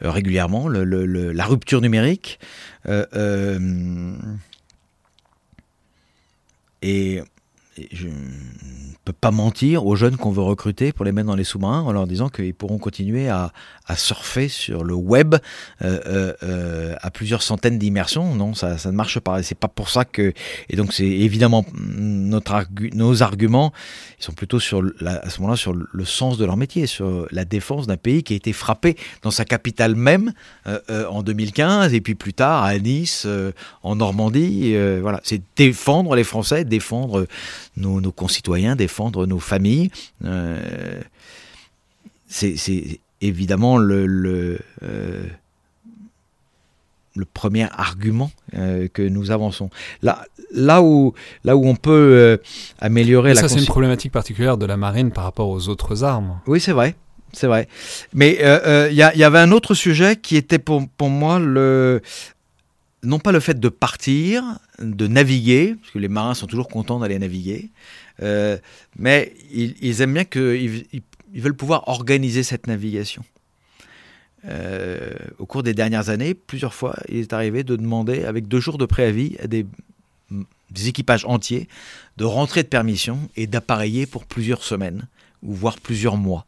[0.00, 2.40] régulièrement, la rupture numérique.
[2.86, 4.16] Euh,
[6.80, 7.22] et
[7.92, 8.08] je
[9.08, 11.92] peut pas mentir aux jeunes qu'on veut recruter pour les mettre dans les sous-marins en
[11.92, 13.52] leur disant qu'ils pourront continuer à,
[13.88, 15.34] à, surfer sur le web
[15.82, 18.34] euh, euh, euh à plusieurs centaines d'immersions.
[18.34, 19.42] Non, ça, ça, ne marche pas.
[19.42, 20.32] C'est pas pour ça que.
[20.68, 23.72] Et donc, c'est évidemment notre nos arguments.
[24.20, 27.26] Ils sont plutôt sur la, à ce moment-là sur le sens de leur métier, sur
[27.30, 30.32] la défense d'un pays qui a été frappé dans sa capitale même
[30.88, 33.26] en 2015 et puis plus tard à Nice,
[33.82, 34.74] en Normandie.
[35.00, 37.26] voilà, c'est défendre les Français, défendre
[37.76, 39.90] nos, nos concitoyens, défendre nos familles.
[42.28, 45.26] C'est évidemment le, le, euh,
[47.14, 49.70] le premier argument euh, que nous avançons.
[50.02, 51.14] Là, là, où,
[51.44, 52.38] là où on peut
[52.80, 53.40] améliorer la...
[53.40, 56.40] Ça, c'est une problématique particulière de la marine par rapport aux autres armes.
[56.46, 56.94] Oui, c'est vrai.
[57.32, 57.68] C'est vrai.
[58.14, 58.38] Mais
[58.90, 62.00] il y, y, avait un autre sujet qui était pour, pour moi le,
[63.02, 64.42] non pas le fait de partir,
[64.80, 67.70] de naviguer, parce que les marins sont toujours contents d'aller naviguer,
[68.22, 68.58] euh,
[68.98, 71.02] mais ils, aiment bien qu'ils ils,
[71.34, 73.24] veulent pouvoir organiser cette navigation.
[74.44, 78.60] Euh, au cours des dernières années, plusieurs fois, il est arrivé de demander, avec deux
[78.60, 79.66] jours de préavis, à des,
[80.86, 81.66] équipages entiers
[82.18, 85.06] de rentrer de permission et d'appareiller pour plusieurs semaines,
[85.42, 86.46] ou voire plusieurs mois.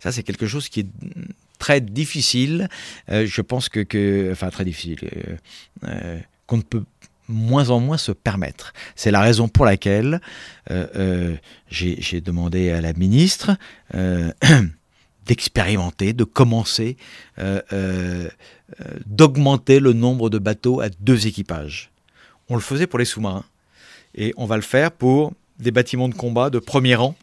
[0.00, 0.86] Ça, c'est quelque chose qui est
[1.58, 2.68] très difficile.
[3.10, 4.98] Euh, je pense que, enfin très difficile,
[6.46, 6.84] qu'on ne peut
[7.28, 8.72] moins en moins se permettre.
[8.94, 10.20] C'est la raison pour laquelle
[10.70, 11.36] euh, euh,
[11.68, 13.56] j'ai demandé à la ministre
[13.94, 14.32] euh,
[15.26, 16.96] d'expérimenter, de commencer,
[19.06, 21.90] d'augmenter le nombre de bateaux à deux équipages.
[22.48, 23.44] On le faisait pour les sous-marins
[24.14, 27.16] et on va le faire pour des bâtiments de combat de premier rang,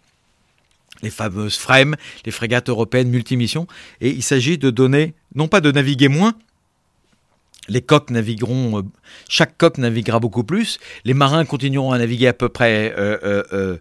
[1.01, 1.95] les fameuses FREM,
[2.25, 3.67] les frégates européennes multimissions.
[4.01, 6.33] Et il s'agit de donner, non pas de naviguer moins,
[7.67, 8.83] les coques navigueront, euh,
[9.29, 10.79] chaque coque naviguera beaucoup plus.
[11.05, 13.77] Les marins continueront à naviguer à peu près, euh, euh,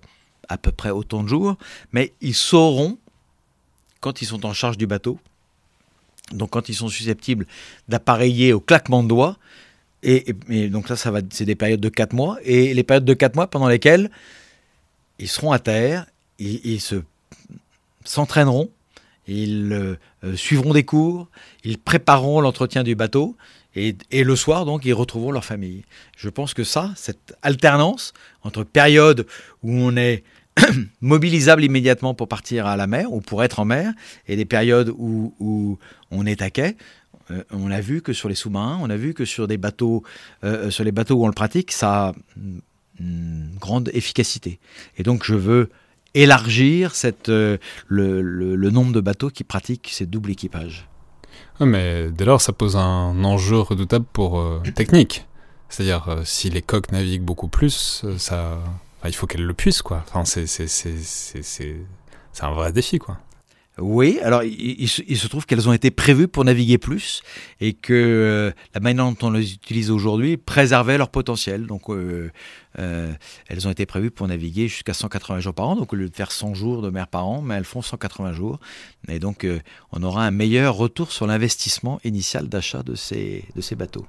[0.48, 1.56] à peu près autant de jours,
[1.92, 2.98] mais ils sauront
[4.00, 5.18] quand ils sont en charge du bateau.
[6.32, 7.46] Donc quand ils sont susceptibles
[7.88, 9.36] d'appareiller au claquement de doigts.
[10.04, 10.32] Et,
[10.68, 12.38] donc ça, ça va, c'est des périodes de 4 mois.
[12.44, 14.10] Et les périodes de 4 mois pendant lesquelles
[15.18, 16.06] ils seront à terre,
[16.38, 17.02] ils, ils se
[18.04, 18.68] s'entraîneront,
[19.28, 19.96] ils
[20.34, 21.28] suivront des cours,
[21.62, 23.36] ils prépareront l'entretien du bateau,
[23.74, 25.84] et, le soir, donc, ils retrouveront leur famille.
[26.16, 28.12] Je pense que ça, cette alternance
[28.42, 29.26] entre période
[29.62, 30.24] où on est
[31.00, 33.92] mobilisable immédiatement pour partir à la mer ou pour être en mer,
[34.28, 35.78] et des périodes où,
[36.10, 36.76] on est à quai,
[37.30, 40.02] euh, on a vu que sur les sous-marins, on a vu que sur des bateaux,
[40.44, 42.12] euh, sur les bateaux où on le pratique, ça a
[43.00, 44.58] une grande efficacité.
[44.98, 45.70] Et donc, je veux
[46.12, 46.92] élargir
[47.30, 47.56] euh,
[47.88, 50.86] le nombre de bateaux qui pratiquent ces doubles équipages
[51.60, 55.26] mais dès lors, ça pose un enjeu redoutable pour euh, technique.
[55.68, 58.58] C'est-à-dire, euh, si les coques naviguent beaucoup plus, euh, ça,
[59.06, 60.04] il faut qu'elles le puissent, quoi.
[60.12, 60.56] Enfin, c'est
[62.40, 63.18] un vrai défi, quoi.
[63.78, 67.22] Oui, alors il, se trouve qu'elles ont été prévues pour naviguer plus
[67.58, 71.66] et que euh, la manière dont on les utilise aujourd'hui préservait leur potentiel.
[71.66, 72.30] Donc euh,
[72.78, 73.10] euh,
[73.48, 76.14] elles ont été prévues pour naviguer jusqu'à 180 jours par an, donc au lieu de
[76.14, 78.60] faire 100 jours de mer par an, mais elles font 180 jours.
[79.08, 79.46] Et donc
[79.90, 84.04] on aura un meilleur retour sur l'investissement initial d'achat de ces, bateaux.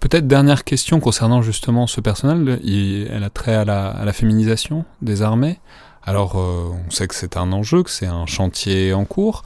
[0.00, 5.22] Peut-être dernière question concernant justement ce personnel, il, elle a trait à la féminisation des
[5.22, 5.60] armées.
[6.06, 9.42] Alors, euh, on sait que c'est un enjeu, que c'est un chantier en cours.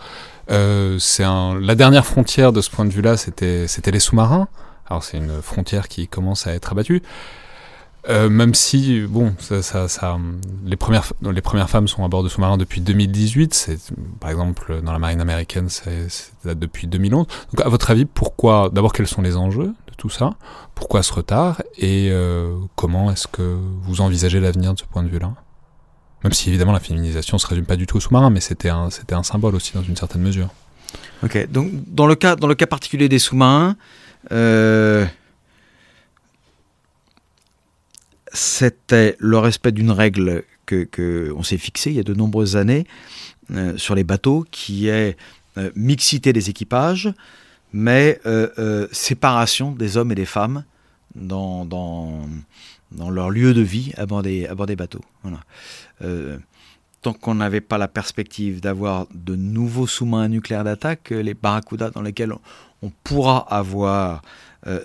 [0.51, 1.25] Euh, c'est.
[1.25, 4.49] La dernière frontière de ce point de vue-là, c'était les sous-marins.
[4.89, 7.03] Alors, c'est une frontière qui commence à être abattue.
[8.09, 10.19] Euh, même si, bon, ça, ça,
[10.65, 13.79] les, premières, femmes sont à bord de sous-marins depuis 2018, c'est,
[14.19, 16.09] par exemple, dans la marine américaine, c'est
[16.45, 17.27] depuis 2011.
[17.27, 20.35] Donc, à votre avis, pourquoi, d'abord, quels sont les enjeux de tout ça?
[20.75, 21.63] Pourquoi ce retard?
[21.77, 22.11] Et
[22.77, 25.35] comment est-ce que vous envisagez l'avenir de ce point de vue-là?
[26.25, 28.71] Même si, évidemment, la féminisation ne se résume pas du tout aux sous-marins, mais c'était
[28.71, 30.49] un, c'était un symbole aussi, dans une certaine mesure.
[31.23, 33.77] Ok, donc, dans le cas, dans le cas particulier des sous-marins,
[34.33, 35.07] euh,
[38.33, 42.87] c'était le respect d'une règle que, on s'est fixée il y a de nombreuses années
[43.53, 45.17] euh, sur les bateaux, qui est
[45.57, 47.13] euh, mixité des équipages,
[47.73, 48.21] mais
[48.93, 50.65] séparation des hommes et des femmes
[51.15, 52.23] dans, dans,
[53.11, 55.05] leur lieu de vie à bord des, bateaux.
[57.01, 62.03] tant qu'on n'avait pas la perspective d'avoir de nouveaux sous-marins nucléaires d'attaque, les Barracuda dans
[62.03, 62.33] lesquels
[62.83, 64.23] on pourra avoir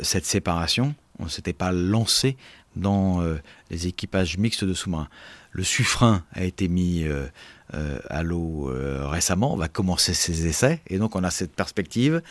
[0.02, 2.38] cette séparation, on ne s'était pas lancé
[2.76, 3.38] dans euh,
[3.70, 5.10] les équipages mixtes de sous-marins.
[5.52, 7.28] Le suffrain a été mis euh,
[7.74, 8.72] euh, à l'eau
[9.04, 12.22] récemment, on va commencer ses essais, et donc on a cette perspective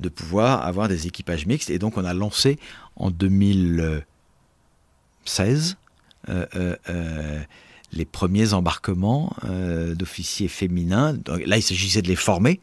[0.00, 2.58] de pouvoir avoir des équipages mixtes, et donc on a lancé
[2.96, 3.10] en
[5.36, 5.76] 2016
[7.92, 9.34] les premiers embarquements
[9.94, 11.16] d'officiers féminins.
[11.46, 12.60] là, il s'agissait de les former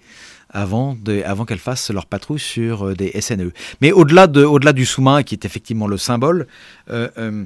[0.55, 3.51] avant, avant qu'elles fassent leur patrouille sur euh, des SNE.
[3.81, 6.47] Mais au-delà de, au du sous-marin, qui est effectivement le symbole,
[6.89, 7.43] euh, euh,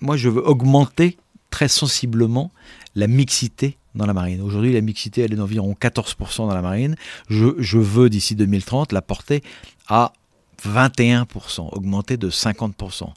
[0.00, 1.18] moi je veux augmenter
[1.50, 2.50] très sensiblement
[2.94, 4.40] la mixité dans la marine.
[4.40, 6.96] Aujourd'hui, la mixité, elle est d'environ 14% dans la marine.
[7.28, 9.42] Je veux, d'ici 2030, la porter
[9.88, 10.12] à
[10.66, 13.12] 21%, augmenter de 50%.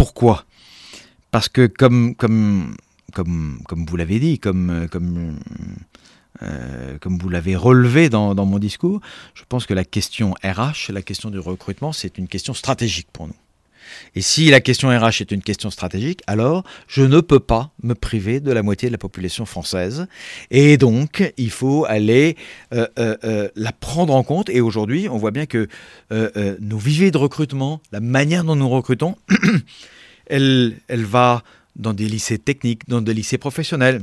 [0.00, 0.46] Pourquoi?
[1.30, 2.14] Parce que comme,
[3.68, 4.86] vous l'avez dit, comme, euh,
[6.98, 9.02] comme vous l'avez relevé dans, mon discours,
[9.34, 13.26] je pense que la question RH, la question du recrutement, c'est une question stratégique pour
[13.26, 13.34] nous.
[14.14, 17.94] Et si la question RH est une question stratégique, alors je ne peux pas me
[17.94, 20.06] priver de la moitié de la population française.
[20.50, 22.36] Et donc, il faut aller
[22.74, 24.50] euh, euh, la prendre en compte.
[24.50, 25.68] Et aujourd'hui, on voit bien que
[26.10, 29.16] nos viviers de recrutement, la manière dont nous recrutons,
[30.26, 31.42] elle, elle va
[31.76, 34.02] dans des lycées techniques, dans des lycées professionnels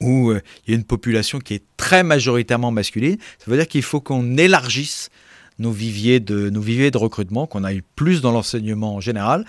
[0.00, 3.68] où euh, il y a une population qui est très majoritairement masculine, ça veut dire
[3.68, 5.10] qu'il faut qu'on élargisse
[5.58, 9.44] nos viviers de, recrutement, qu'on aille plus dans l'enseignement en général,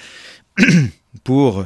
[1.24, 1.66] pour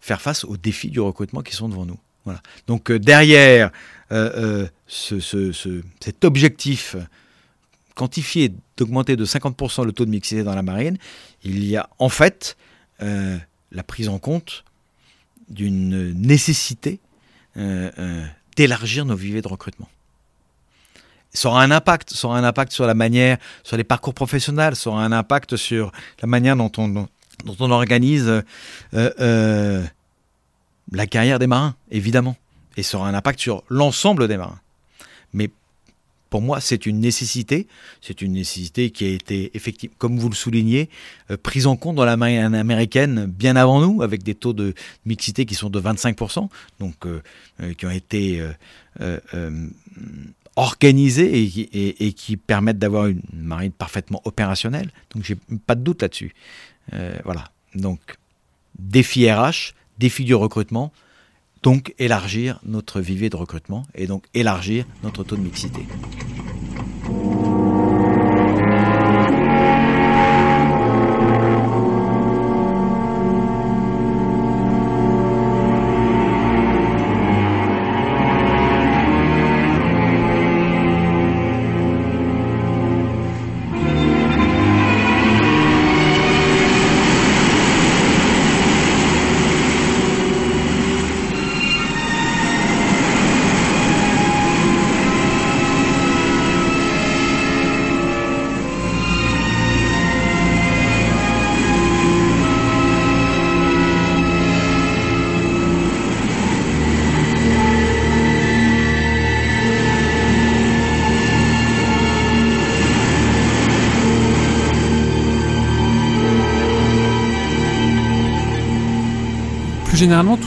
[0.00, 1.98] faire face aux défis du recrutement qui sont devant nous.
[2.24, 2.42] Voilà.
[2.66, 3.70] Donc euh, derrière
[4.12, 6.96] euh, cet objectif
[7.94, 10.98] quantifié d'augmenter de 50% le taux de mixité dans la marine,
[11.42, 12.56] il y a en fait
[13.00, 14.64] la prise en compte
[15.48, 17.00] d'une nécessité
[17.56, 18.24] euh, euh,
[18.56, 19.88] d'élargir nos viviers de recrutement.
[21.32, 24.76] Ça aura un impact, ça aura un impact sur la manière, sur les parcours professionnels,
[24.76, 27.08] ça aura un impact sur la manière dont on, dont
[27.60, 28.42] on organise
[28.94, 29.84] euh,
[30.92, 32.36] la carrière des marins, évidemment.
[32.76, 34.60] Et ça aura un impact sur l'ensemble des marins.
[35.32, 35.50] Mais
[36.30, 37.66] pour moi, c'est une nécessité.
[38.00, 40.90] C'est une nécessité qui a été, effectivement, comme vous le soulignez,
[41.30, 44.74] euh, prise en compte dans la marine américaine bien avant nous, avec des taux de
[45.06, 46.48] mixité qui sont de 25%,
[46.80, 47.20] donc euh,
[47.62, 48.42] euh, qui ont été
[50.58, 54.90] organisés et, qui permettent d'avoir une marine parfaitement opérationnelle.
[55.14, 55.36] Donc, j'ai
[55.66, 56.34] pas de doute là-dessus.
[57.24, 57.50] voilà.
[57.74, 58.00] Donc,
[58.78, 60.92] défi RH, défi du recrutement,
[61.62, 65.80] donc élargir notre vivier de recrutement et donc élargir notre taux de mixité.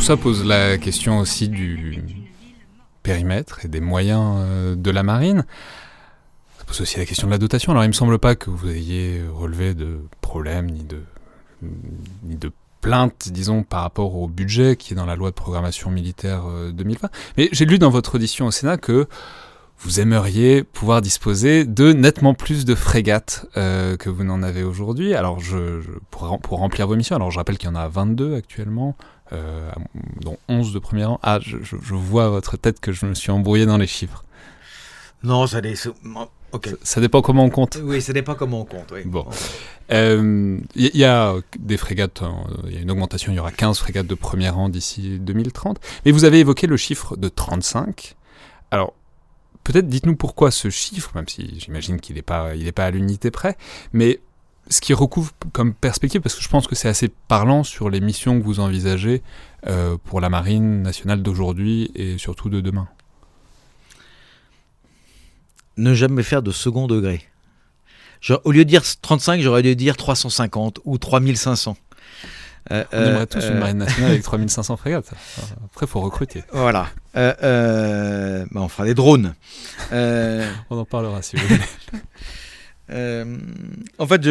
[0.01, 2.03] Tout ça pose la question aussi du
[3.03, 5.45] périmètre et des moyens euh, de la marine.
[6.57, 7.71] Ça pose aussi la question de la dotation.
[7.71, 11.03] Alors, il me semble pas que vous ayez relevé de problèmes ni de,
[12.23, 15.91] ni de plainte, disons, par rapport au budget qui est dans la loi de programmation
[15.91, 17.07] militaire 2020.
[17.37, 19.07] Mais j'ai lu dans votre audition au Sénat que
[19.83, 25.13] vous aimeriez pouvoir disposer de nettement plus de frégates euh, que vous n'en avez aujourd'hui.
[25.13, 25.39] Alors,
[26.11, 28.95] pour, pour, remplir vos missions, alors je rappelle qu'il y en a 22 actuellement,
[29.33, 29.71] euh,
[30.21, 31.19] dont 11 de premier rang.
[31.23, 34.23] Ah, je, je, vois à votre tête que je me suis embrouillé dans les chiffres.
[35.23, 35.75] Non, ça, dé...
[36.51, 36.71] okay.
[36.81, 37.77] ça, dépend comment on compte.
[37.83, 38.91] Oui, ça dépend comment on compte.
[38.91, 39.01] Oui.
[39.05, 39.25] Bon.
[39.89, 42.23] Il euh, y, y, a des frégates,
[42.65, 45.79] il y a une augmentation, il y aura 15 frégates de premier rang d'ici 2030.
[46.05, 48.15] Mais vous avez évoqué le chiffre de 35.
[48.71, 48.93] Alors,
[49.63, 53.31] peut-être dites-nous pourquoi ce chiffre, même si j'imagine qu'il n'est pas, il pas à l'unité
[53.31, 53.57] près,
[53.93, 54.19] mais
[54.71, 57.99] ce qui recouvre comme perspective, parce que je pense que c'est assez parlant sur les
[57.99, 59.21] missions que vous envisagez
[59.67, 62.87] euh, pour la marine nationale d'aujourd'hui et surtout de demain.
[65.77, 67.21] Ne jamais faire de second degré.
[68.45, 71.75] au lieu de dire 35, j'aurais dû dire 350 ou 3500.
[72.71, 75.11] Euh, on aimerait tous une euh, marine nationale avec 3500 frégates.
[75.65, 76.43] Après, il faut recruter.
[76.53, 76.87] Voilà.
[77.17, 79.33] Euh, bah, on fera des drones.
[79.91, 81.61] on en parlera si vous voulez.
[82.91, 84.25] en fait,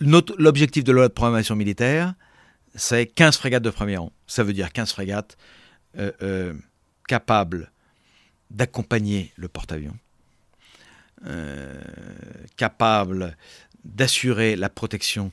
[0.00, 2.14] l'objectif de la programmation militaire,
[2.74, 4.12] c'est 15 frégates de premier rang.
[4.26, 5.36] Ça veut dire 15 frégates
[7.06, 7.70] capables
[8.50, 9.96] d'accompagner le porte-avions,
[12.56, 13.36] capables
[13.84, 15.30] d'assurer la protection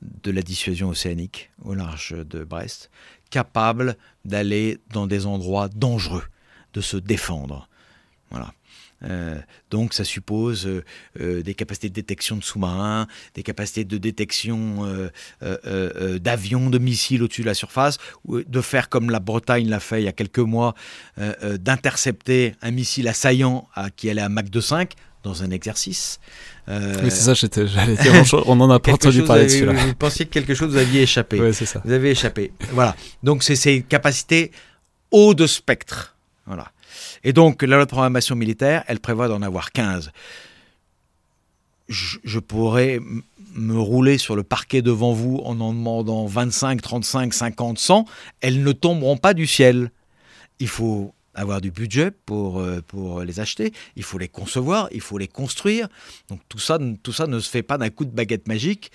[0.00, 2.90] de la dissuasion océanique au large de Brest,
[3.30, 6.24] capable d'aller dans des endroits dangereux,
[6.72, 7.68] de se défendre.
[8.30, 8.54] Voilà.
[9.04, 9.36] Euh,
[9.70, 10.84] donc ça suppose euh,
[11.20, 14.88] euh, des capacités de détection de sous-marins, des capacités de détection
[15.40, 20.04] d'avions, de missiles au-dessus de la surface, de faire comme la Bretagne l'a fait il
[20.04, 20.74] y a quelques mois,
[21.16, 24.90] d'intercepter un missile assaillant à, qui allait à Mach 2,5
[25.22, 26.20] dans un exercice.
[26.68, 28.12] Oui, c'est ça, j'allais dire,
[28.46, 29.72] on n'en a pas entendu parler de celui-là.
[29.72, 31.40] Vous pensiez que quelque chose vous aviez échappé.
[31.40, 31.82] Oui, c'est ça.
[31.84, 32.52] Vous avez échappé.
[32.72, 32.96] Voilà.
[33.22, 34.52] Donc, c'est ces capacités
[35.10, 36.16] haut de spectre.
[36.46, 36.70] Voilà.
[37.24, 40.10] Et donc, la loi de programmation militaire, elle prévoit d'en avoir 15.
[41.88, 43.00] Je, pourrais
[43.54, 48.04] me rouler sur le parquet devant vous en en demandant 25, 35, 50, 100.
[48.40, 49.90] Elles ne tomberont pas du ciel.
[50.60, 55.00] Il faut avoir du budget pour, euh, pour les acheter, il faut les concevoir, il
[55.00, 55.88] faut les construire.
[56.28, 58.90] Donc tout ça, tout ça ne se fait pas d'un coup de baguette magique.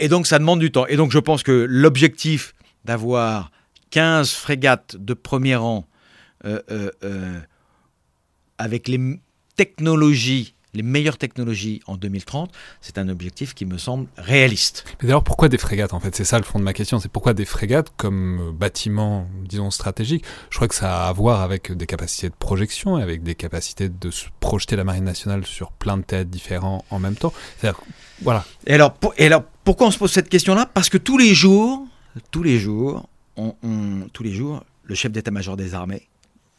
[0.00, 0.86] Et donc ça demande du temps.
[0.86, 2.54] Et donc je pense que l'objectif
[2.84, 3.50] d'avoir
[3.90, 5.86] 15 frégates de premier rang
[8.58, 9.20] avec les
[9.56, 14.84] technologies les meilleures technologies en 2030, c'est un objectif qui me semble réaliste.
[15.00, 16.14] Mais d'ailleurs, pourquoi des frégates en fait?
[16.14, 17.00] C'est ça le fond de ma question.
[17.00, 20.24] C'est pourquoi des frégates comme euh, bâtiment, disons, stratégique?
[20.50, 23.88] Je crois que ça a à voir avec des capacités de projection, avec des capacités
[23.88, 27.32] de projeter la marine nationale sur plein de têtes différents en même temps.
[27.58, 27.80] C'est-à-dire,
[28.22, 28.44] voilà.
[28.66, 30.70] Et alors, et alors, pourquoi on se pose cette question-là?
[30.72, 31.86] Parce que tous les jours,
[32.30, 33.54] tous les jours, on,
[34.12, 36.08] tous les jours, le chef d'état-major des armées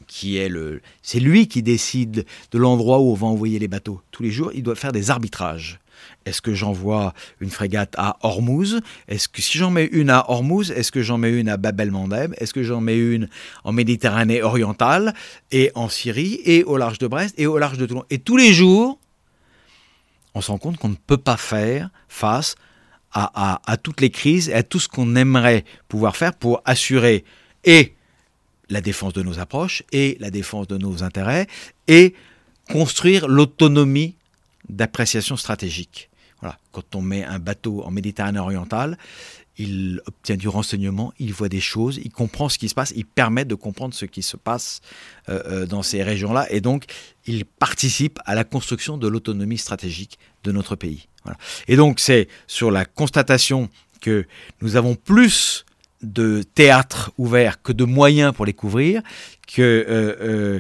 [0.06, 4.02] qui est le, c'est lui qui décide de l'endroit où on va envoyer les bateaux.
[4.12, 5.80] Tous les jours, il doit faire des arbitrages.
[6.26, 8.82] Est-ce que j'envoie une frégate à Hormuz?
[9.08, 11.80] Est-ce que si j'en mets une à Hormuz, est-ce que j'en mets une à Bab
[11.80, 13.30] el-Mandeb Est-ce que j'en mets une
[13.64, 15.14] en Méditerranée orientale
[15.52, 18.04] et en Syrie et au large de Brest et au large de Toulon?
[18.10, 19.00] Et tous les jours,
[20.36, 22.56] on se rend compte qu'on ne peut pas faire face
[23.14, 27.26] à, toutes les crises et à tout ce qu'on aimerait pouvoir faire pour assurer
[27.64, 27.96] et
[28.70, 31.48] la défense de nos approches et la défense de nos intérêts
[31.88, 32.14] et
[32.70, 34.16] construire l'autonomie
[34.70, 36.10] d'appréciation stratégique.
[36.42, 36.58] Voilà.
[36.72, 38.98] Quand on met un bateau en Méditerranée orientale,
[39.58, 43.06] il obtient du renseignement, il voit des choses, il comprend ce qui se passe, il
[43.06, 44.82] permet de comprendre ce qui se passe
[45.30, 46.86] euh, euh, dans ces régions-là, et donc
[47.26, 51.08] il participe à la construction de l'autonomie stratégique de notre pays.
[51.24, 51.40] Voilà.
[51.68, 54.28] Et donc c'est sur la constatation que
[54.62, 55.66] nous avons plus
[56.02, 59.02] de théâtre ouvert que de moyens pour les couvrir,
[59.48, 60.60] que euh,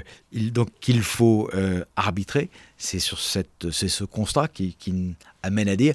[0.51, 2.49] euh, qu'il faut euh, arbitrer.
[2.77, 5.93] C'est sur cette, c'est ce constat qui, qui, amène à dire,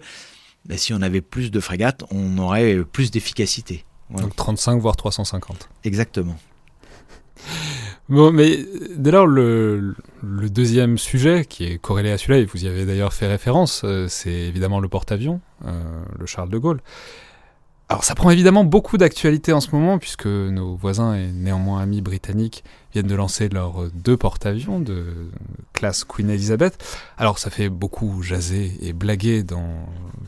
[0.66, 3.84] ben, si on avait plus de frégates, on aurait plus d'efficacité.
[4.10, 5.70] Donc 35 voire 350.
[5.84, 6.36] Exactement.
[8.08, 8.58] Bon, mais
[8.94, 12.84] dès lors, le, le, deuxième sujet qui est corrélé à celui-là, et vous y avez
[12.84, 16.80] d'ailleurs fait référence, c'est évidemment le porte-avions, le Charles de Gaulle.
[17.92, 22.00] Alors ça prend évidemment beaucoup d'actualité en ce moment puisque nos voisins et néanmoins amis
[22.00, 22.64] britanniques
[22.94, 25.28] viennent de lancer leurs deux porte-avions de
[25.74, 26.82] classe Queen Elizabeth.
[27.18, 29.68] Alors ça fait beaucoup jaser et blaguer dans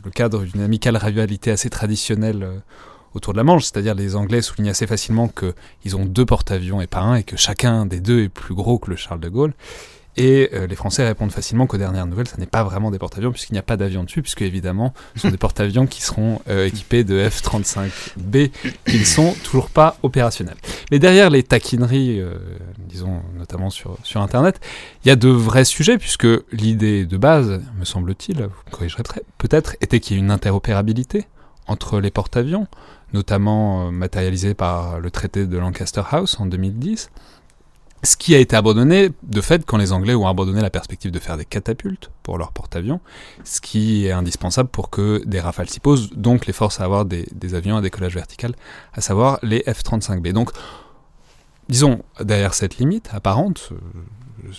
[0.03, 2.59] le cadre d'une amicale rivalité assez traditionnelle euh,
[3.15, 6.87] autour de la Manche, c'est-à-dire les Anglais soulignent assez facilement qu'ils ont deux porte-avions et
[6.87, 9.55] pas un et que chacun des deux est plus gros que le Charles de Gaulle.
[10.17, 13.31] Et euh, les Français répondent facilement qu'aux dernières nouvelles, ça n'est pas vraiment des porte-avions,
[13.31, 16.67] puisqu'il n'y a pas d'avion dessus, puisque évidemment, ce sont des porte-avions qui seront euh,
[16.67, 18.51] équipés de F-35B,
[18.87, 20.55] qui ne sont toujours pas opérationnels.
[20.91, 22.37] Mais derrière les taquineries, euh,
[22.79, 24.61] disons notamment sur, sur Internet,
[25.03, 29.03] il y a de vrais sujets, puisque l'idée de base, me semble-t-il, vous me corrigerez
[29.37, 31.25] peut-être, était qu'il y ait une interopérabilité
[31.67, 32.67] entre les porte-avions,
[33.13, 37.09] notamment matérialisée par le traité de Lancaster House en 2010
[38.05, 41.19] ce qui a été abandonné, de fait, quand les Anglais ont abandonné la perspective de
[41.19, 42.99] faire des catapultes pour leur porte-avions,
[43.43, 47.05] ce qui est indispensable pour que des rafales s'y posent, donc les forces à avoir
[47.05, 48.55] des, avions à décollage vertical,
[48.93, 50.33] à savoir les F-35B.
[50.33, 50.51] Donc,
[51.69, 53.77] disons, derrière cette limite apparente, euh,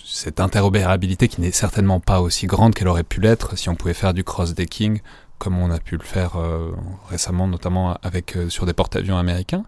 [0.05, 3.93] cette interopérabilité qui n'est certainement pas aussi grande qu'elle aurait pu l'être si on pouvait
[3.93, 5.01] faire du cross-decking,
[5.37, 6.71] comme on a pu le faire euh,
[7.09, 9.65] récemment, notamment avec, euh, sur des porte-avions américains,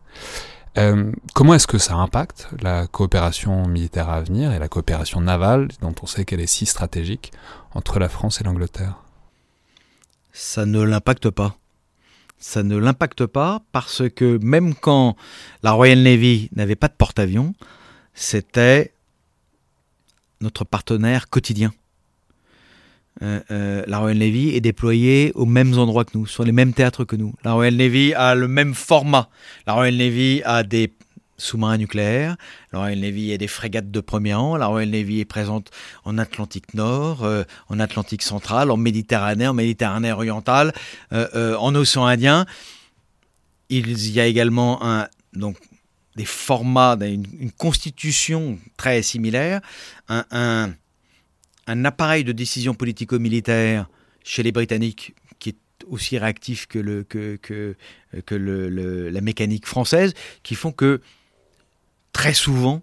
[0.77, 5.69] euh, comment est-ce que ça impacte la coopération militaire à venir et la coopération navale,
[5.81, 7.31] dont on sait qu'elle est si stratégique,
[7.73, 8.95] entre la France et l'Angleterre?
[10.31, 11.55] Ça ne l'impacte pas.
[12.37, 15.15] Ça ne l'impacte pas parce que même quand
[15.63, 17.53] la Royal Navy n'avait pas de porte-avions,
[18.13, 18.93] c'était
[20.39, 21.73] notre partenaire quotidien.
[23.21, 26.73] Euh, euh, la Royal Navy est déployée aux mêmes endroits que nous, sur les mêmes
[26.73, 27.33] théâtres que nous.
[27.43, 29.29] La Royal Navy a le même format.
[29.67, 30.93] La Royal Navy a des
[31.37, 32.35] sous-marins nucléaires.
[32.71, 34.55] La Royal Navy a des frégates de premier rang.
[34.57, 35.69] La Royal Navy est présente
[36.05, 40.73] en Atlantique Nord, euh, en Atlantique Central, en Méditerranée, en Méditerranée orientale,
[41.11, 42.45] en Océan Indien.
[43.69, 44.79] Il y a également
[45.33, 45.57] donc,
[46.15, 49.61] des formats, une, constitution très similaire,
[50.09, 50.71] un
[51.85, 53.87] appareil de décision politico-militaire
[54.23, 55.57] chez les Britanniques qui est
[55.87, 60.13] aussi réactif que, le, la mécanique française,
[60.43, 61.01] qui font que
[62.13, 62.81] très souvent,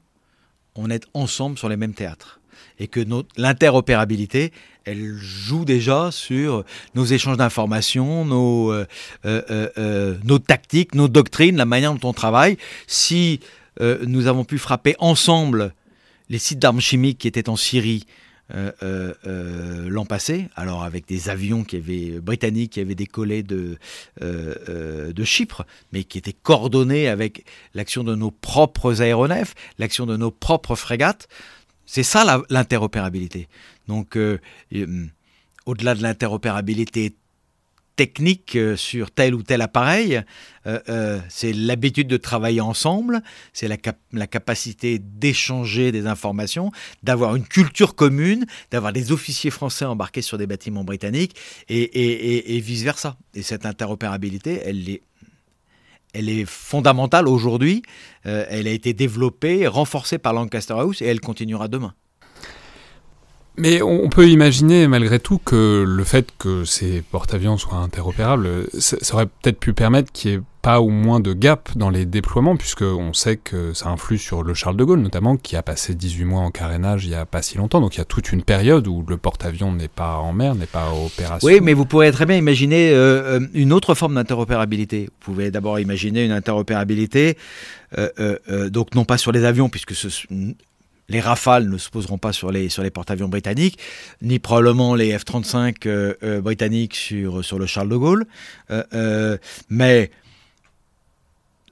[0.75, 2.41] on est ensemble sur les mêmes théâtres.
[2.79, 3.01] Et que
[3.37, 4.53] l'interopérabilité,
[4.85, 6.65] elle joue déjà sur
[6.95, 8.87] nos échanges d'informations, nos, euh,
[9.25, 12.59] euh, euh, nos tactiques, nos doctrines, la manière dont on travaille.
[12.87, 13.41] Si
[13.81, 15.75] nous avons pu frapper ensemble
[16.29, 18.13] les sites d'armes chimiques qui étaient en Syrie, euh, euh, euh,
[18.51, 23.79] l'an passé, alors avec des avions qui avaient, britanniques qui avaient décollé de,
[24.21, 27.45] de Chypre, mais qui étaient coordonnés avec
[27.75, 31.29] l'action de nos propres aéronefs, l'action de nos propres frégates.
[31.87, 33.49] C'est ça l'interopérabilité.
[33.89, 34.19] Donc,
[35.67, 37.15] au-delà de l'interopérabilité
[37.97, 40.23] technique euh, sur tel ou tel appareil,
[40.67, 43.23] euh, euh, c'est l'habitude de travailler ensemble,
[43.53, 46.71] c'est la, capacité d'échanger des informations,
[47.03, 51.37] d'avoir une culture commune, d'avoir des officiers français embarqués sur des bâtiments britanniques
[51.69, 53.17] et, et, vice-versa.
[53.35, 55.03] Et cette interopérabilité, elle est,
[56.13, 57.83] elle est fondamentale aujourd'hui,
[58.25, 61.95] elle a été développée, renforcée par Lancaster House et elle continuera demain.
[63.59, 68.97] Mais on peut imaginer malgré tout que le fait que ces porte-avions soient interopérables, ça,
[69.15, 72.57] aurait peut-être pu permettre qu'il n'y ait pas ou moins de gap dans les déploiements,
[72.57, 76.25] puisqu'on sait que ça influe sur le Charles de Gaulle notamment, qui a passé 18
[76.25, 77.81] mois en carénage il n'y a pas si longtemps.
[77.81, 80.67] Donc il y a toute une période où le porte-avions n'est pas en mer, n'est
[80.67, 81.61] pas opérationnel.
[81.61, 85.05] Oui, mais vous pourrez très bien imaginer euh, euh, une autre forme d'interopérabilité.
[85.05, 87.39] Vous pouvez d'abord imaginer une interopérabilité,
[87.97, 90.09] euh, donc non pas sur les avions, puisque ce,
[91.09, 93.79] les Rafales ne se poseront pas sur les, porte-avions britanniques,
[94.23, 98.27] ni probablement les F-35 euh, euh, britanniques sur, sur le Charles de Gaulle.
[98.71, 99.39] Euh,
[99.69, 100.11] mais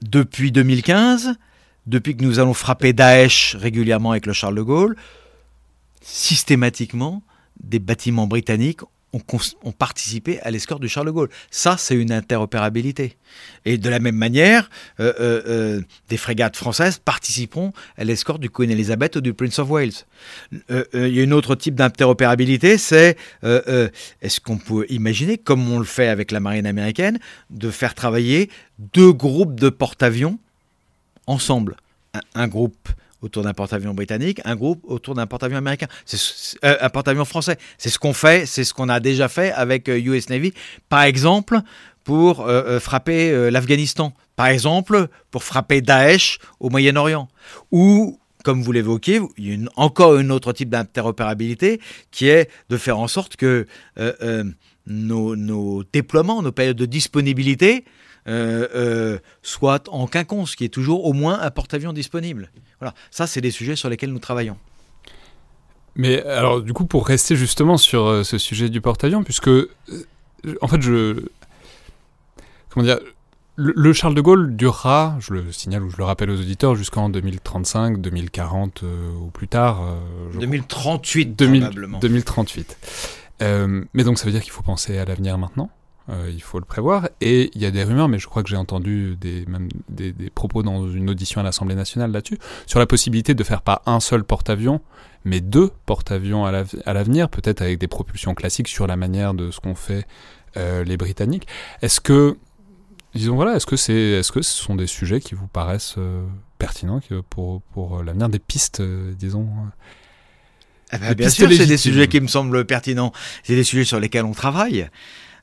[0.01, 1.35] depuis 2015,
[1.87, 4.95] depuis que nous allons frapper Daesh régulièrement avec le Charles de Gaulle,
[6.01, 7.21] systématiquement,
[7.61, 8.81] des bâtiments britanniques
[9.63, 11.29] ont, participé à l'escorte du Charles de Gaulle.
[11.51, 13.17] Ça, c'est une interopérabilité.
[13.65, 18.49] Et de la même manière, euh, euh, euh, des frégates françaises participeront à l'escorte du
[18.49, 20.05] Queen Elizabeth ou du Prince of Wales.
[20.93, 25.85] Il y a un autre type d'interopérabilité, c'est est-ce qu'on peut imaginer, comme on le
[25.85, 28.49] fait avec la marine américaine, de faire travailler
[28.93, 30.39] deux groupes de porte-avions
[31.27, 31.75] ensemble?
[32.33, 32.89] Un groupe
[33.25, 35.87] autour d'un porte-avions britannique, un groupe autour d'un porte-avions américain,
[36.63, 37.57] euh, un porte-avions français.
[37.77, 40.53] C'est ce qu'on fait, c'est ce qu'on a déjà fait avec US euh, Navy,
[40.87, 41.59] par exemple
[42.03, 47.27] pour euh, frapper l'Afghanistan, par exemple pour frapper Daesh au Moyen-Orient,
[47.71, 52.77] ou comme vous l'évoquiez, il y a encore un autre type d'interopérabilité qui est de
[52.77, 53.65] faire en sorte que
[54.85, 57.85] nos, déploiements, nos périodes de disponibilité
[59.41, 62.51] soit en quinconce, qui est toujours au moins un porte-avions disponible.
[62.79, 64.57] Voilà, ça c'est des sujets sur lesquels nous travaillons.
[65.95, 69.49] Mais alors du coup pour rester justement sur euh, ce sujet du porte-avions, puisque
[70.61, 71.23] en fait je
[72.69, 72.99] comment dire
[73.57, 77.07] le, Charles de Gaulle durera, je le signale ou je le rappelle aux auditeurs, jusqu'en
[77.07, 79.95] 2035, 2040 euh, ou plus tard.
[80.33, 81.99] 2038 probablement.
[81.99, 82.77] 2038.
[83.93, 85.69] mais donc ça veut dire qu'il faut penser à l'avenir maintenant?
[86.09, 87.09] Euh, il faut le prévoir.
[87.21, 90.13] Et il y a des rumeurs, mais je crois que j'ai entendu des, même des,
[90.29, 92.37] propos dans une audition à l'Assemblée nationale là-dessus,
[92.67, 94.81] sur la possibilité de faire pas un seul porte-avions,
[95.23, 99.59] mais deux porte-avions à l'avenir, peut-être avec des propulsions classiques sur la manière de ce
[99.59, 100.05] qu'ont fait
[100.57, 101.47] euh, les Britanniques.
[101.81, 102.37] Est-ce que,
[103.15, 106.23] disons voilà, est-ce que, c'est, est-ce que ce sont des sujets qui vous paraissent euh,
[106.59, 106.99] pertinents
[107.29, 109.49] pour, pour l'avenir des pistes, disons
[110.93, 113.11] eh ben, bien sûr, c'est des sujets qui me semblent pertinents.
[113.43, 114.87] C'est des sujets sur lesquels on travaille.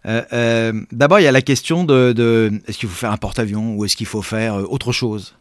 [0.06, 3.74] Euh, euh, d'abord, il y a la question de, est-ce qu'il faut faire un porte-avions
[3.74, 5.36] ou est-ce qu'il faut faire euh, autre chose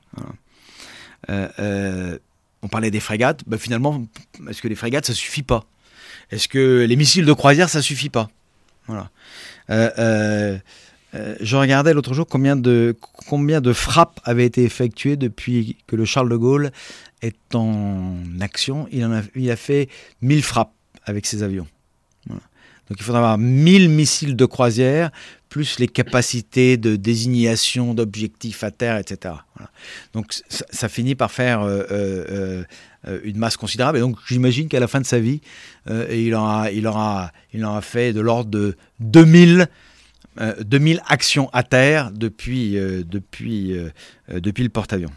[1.28, 3.42] On parlait des frégates.
[3.48, 4.04] Bah, finalement,
[4.50, 5.66] est-ce que les frégates, ça suffit pas?
[6.32, 8.30] Est-ce que les missiles de croisière, ça suffit pas?
[8.88, 9.10] Voilà.
[9.70, 12.96] je regardais l'autre jour combien de,
[13.28, 16.72] combien de frappes avaient été effectuées depuis que le Charles de Gaulle
[17.22, 18.88] est en action.
[18.92, 19.90] Il, en a, il a fait
[20.22, 20.74] 1000 frappes
[21.06, 21.68] avec ses avions.
[22.92, 25.12] Donc il faudra avoir 1000 missiles de croisière,
[25.48, 29.36] plus les capacités de désignation d'objectifs à terre, etc.
[30.12, 32.64] Donc ça, finit par faire euh, euh,
[33.08, 33.98] euh, une masse considérable.
[33.98, 35.40] Et donc j'imagine qu'à la fin de sa vie,
[35.88, 37.32] il, aura, il, aura,
[37.82, 39.68] fait de l'ordre de 2000
[40.60, 45.14] 2000 actions à terre depuis, le porte-avions.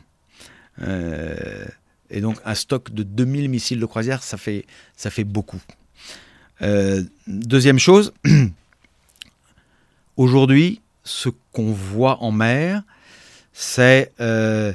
[0.81, 5.61] et donc un stock de 2000 missiles de croisière, ça fait beaucoup.
[6.65, 8.13] Euh, deuxième chose,
[10.17, 12.83] aujourd'hui, ce qu'on voit en mer,
[13.53, 14.73] c'est euh,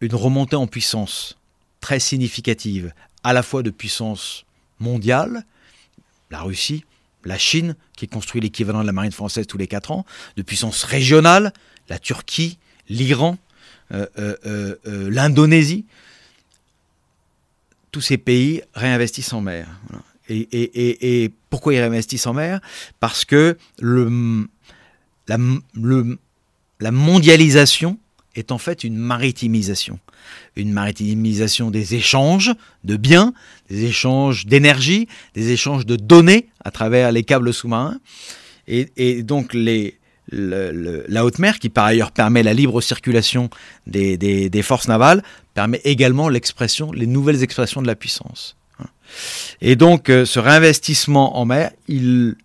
[0.00, 1.36] une remontée en puissance
[1.80, 2.92] très significative,
[3.24, 4.44] à la fois de puissance
[4.78, 5.44] mondiale,
[6.30, 6.84] la Russie,
[7.24, 10.84] la Chine, qui construit l'équivalent de la marine française tous les quatre ans, de puissance
[10.84, 11.52] régionale,
[11.88, 13.36] la Turquie, l'Iran,
[13.92, 14.76] euh,
[15.10, 15.86] l'Indonésie.
[17.90, 19.66] Tous ces pays réinvestissent en mer.
[20.28, 22.60] Et, pourquoi ils réinvestissent en mer?
[23.00, 23.56] Parce que
[25.28, 25.38] la,
[26.90, 27.98] mondialisation
[28.34, 29.98] est en fait une maritimisation.
[30.56, 32.52] Une maritimisation des échanges
[32.84, 33.32] de biens,
[33.70, 37.98] des échanges d'énergie, des échanges de données à travers les câbles sous-marins.
[38.68, 39.54] Et, donc
[40.32, 43.48] la haute mer, qui par ailleurs permet la libre circulation
[43.86, 45.22] des, forces navales,
[45.54, 48.56] permet également les nouvelles expressions de la puissance.
[49.60, 52.36] Et donc, euh, ce réinvestissement en mer, il...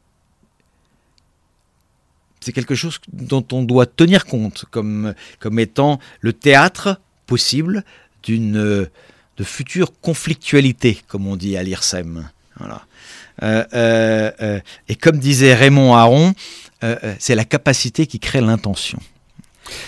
[2.39, 7.83] c'est quelque chose dont on doit tenir compte comme, comme étant le théâtre possible
[8.23, 8.87] d'une
[9.37, 12.29] de future conflictualité, comme on dit à l'IRSEM.
[12.57, 12.85] Voilà.
[13.41, 16.33] Euh, euh, et comme disait Raymond Aron,
[17.19, 18.99] c'est la capacité qui crée l'intention.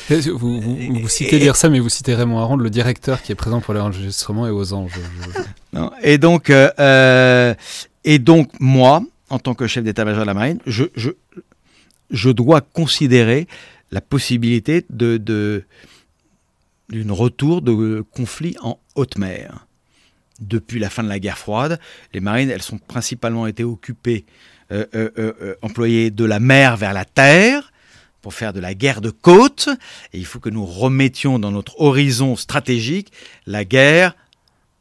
[0.10, 3.74] Vous, vous, citez l'IRSA, mais vous citez Raymond Aron, le directeur qui est présent pour
[3.74, 5.00] l'enregistrement et aux anges.
[6.02, 7.54] et, donc, euh, euh,
[8.04, 11.12] et donc, moi, en tant que chef d'état-major de la marine, je, je,
[12.12, 13.48] je, dois considérer
[13.92, 15.64] la possibilité de, de
[16.90, 19.68] d'une retour de conflit en haute mer.
[20.42, 21.80] Depuis la fin de la guerre froide,
[22.14, 24.26] les marines, elles sont principalement été occupées,
[24.72, 27.73] euh, employées de la mer vers la terre,
[28.24, 29.68] pour faire de la guerre de côte,
[30.14, 33.12] il faut que nous remettions dans notre horizon stratégique
[33.46, 34.16] la guerre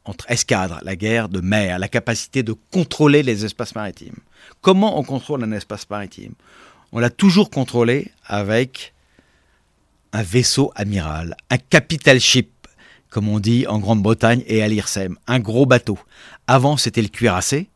[0.05, 4.15] entre escadres, la guerre de mer, la capacité de contrôler les espaces maritimes.
[4.61, 6.33] Comment on contrôle un espace maritime?
[6.93, 8.93] On l'a toujours contrôlé avec
[10.13, 12.49] un vaisseau amiral, un capital ship,
[13.09, 15.99] comme on dit en Grande-Bretagne et à l'IRSEM, un gros bateau.
[16.47, 17.67] Avant, c'était le cuirassé,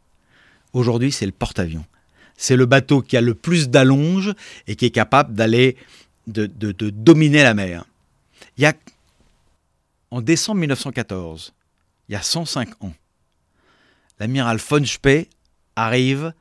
[0.72, 1.86] aujourd'hui, c'est le porte-avions
[2.38, 4.34] c'est le bateau qui a le plus d'allonge
[4.68, 5.76] et qui est capable d'aller
[6.28, 6.46] de,
[6.92, 7.86] dominer la mer.
[8.58, 8.74] Il y a,
[10.12, 11.54] en décembre 1914,
[12.08, 12.94] il y a 105 ans,
[14.20, 15.28] l'amiral von Spee
[15.76, 16.34] arrive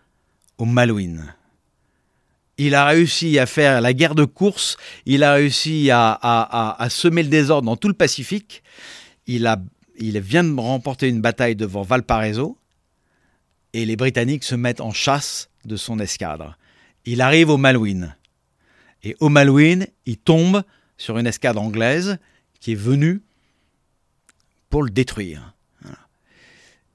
[0.59, 1.35] au Malouine.
[2.59, 7.29] Il a réussi à faire la guerre de course, il a réussi à, semer le
[7.29, 8.63] désordre dans tout le Pacifique.
[9.27, 9.53] Il,
[9.99, 12.57] il vient de remporter une bataille devant Valparaiso
[13.75, 16.57] et les Britanniques se mettent en chasse de son escadre.
[17.05, 18.17] Il arrive au Malouine.
[19.03, 20.62] Et au Malouine, il tombe
[20.97, 22.19] sur une escadre anglaise
[22.61, 23.23] qui est venue
[24.71, 25.55] pour le détruire.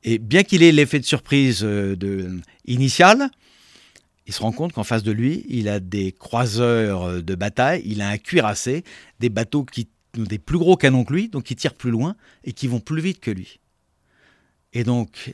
[0.04, 3.30] Et bien qu'il ait l'effet de surprise euh, initial,
[4.26, 8.02] il se rend compte qu'en face de lui, il a des croiseurs de bataille, il
[8.02, 8.84] a un cuirassé,
[9.20, 12.16] des bateaux qui ont des plus gros canons que lui, donc qui tirent plus loin
[12.44, 13.60] et qui vont plus vite que lui.
[14.74, 15.34] Et donc,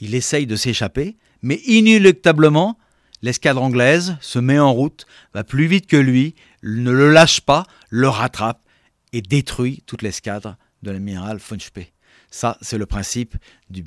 [0.00, 2.78] il essaye de s'échapper, mais inéluctablement,
[3.22, 7.64] l'escadre anglaise se met en route, va plus vite que lui, ne le lâche pas,
[7.90, 8.60] le rattrape
[9.12, 11.92] et détruit toute l'escadre de l'amiral von Spee.
[12.30, 13.36] Ça, c'est le principe
[13.70, 13.84] du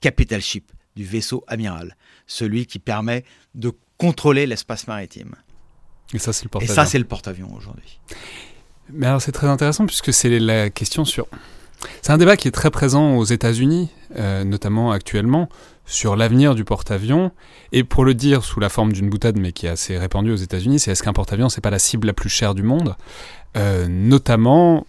[0.00, 3.24] capital ship, du vaisseau amiral, celui qui permet
[3.54, 5.34] de contrôler l'espace maritime.
[6.12, 6.74] Et ça, c'est le Et porte-avions.
[6.74, 8.00] ça, c'est le porte-avions aujourd'hui.
[8.90, 11.26] Mais alors c'est très intéressant puisque c'est la question sur...
[12.00, 15.48] C'est un débat qui est très présent aux États-Unis, euh, notamment actuellement,
[15.86, 17.32] sur l'avenir du porte-avions.
[17.72, 20.36] Et pour le dire sous la forme d'une boutade, mais qui est assez répandue aux
[20.36, 22.96] États-Unis, c'est est-ce qu'un porte-avions, c'est pas la cible la plus chère du monde,
[23.56, 24.84] Euh, notamment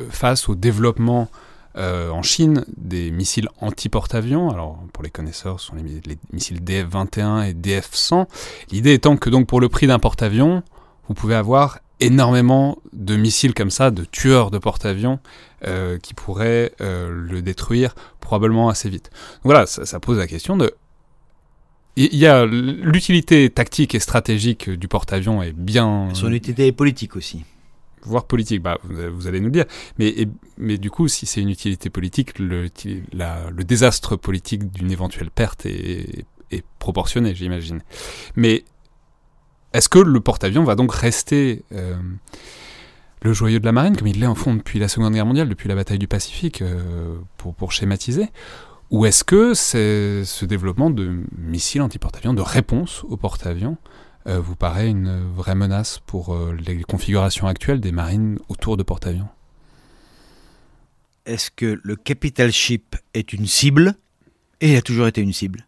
[0.00, 1.28] euh, face au développement
[1.76, 4.50] euh, en Chine des missiles anti-porte-avions.
[4.50, 8.26] Alors pour les connaisseurs, ce sont les, les missiles DF-21 et DF-100.
[8.72, 10.64] L'idée étant que donc pour le prix d'un porte-avions,
[11.06, 15.18] vous pouvez avoir énormément de missiles comme ça, de tueurs de porte-avions
[15.66, 19.10] euh, qui pourraient euh, le détruire probablement assez vite.
[19.36, 20.72] Donc voilà, ça, ça pose la question de...
[21.98, 26.10] Il y a l'utilité tactique et stratégique du porte-avions est bien...
[26.12, 27.44] Son utilité est politique aussi.
[28.02, 29.64] voire politique, bah, vous, allez nous le dire.
[29.98, 30.28] Mais, et-
[30.58, 32.68] mais du coup, si c'est une utilité politique, le,
[33.14, 37.80] la- le désastre politique d'une éventuelle perte est, est proportionné, j'imagine.
[38.34, 38.64] Mais
[39.76, 41.96] est-ce que le porte-avions va donc rester euh,
[43.20, 45.50] le joyau de la marine, comme il l'est en fond depuis la Seconde Guerre mondiale,
[45.50, 48.28] depuis la bataille du Pacifique, euh, pour, pour schématiser?
[48.90, 53.76] Ou est-ce que ce développement de missiles anti-porte-avions, de réponse aux porte-avions,
[54.26, 56.34] euh, vous paraît une vraie menace pour
[56.66, 59.28] les configurations actuelles des marines autour de porte-avions?
[61.26, 63.94] Est-ce que le capital ship est une cible?
[64.60, 65.65] Et il a toujours été une cible.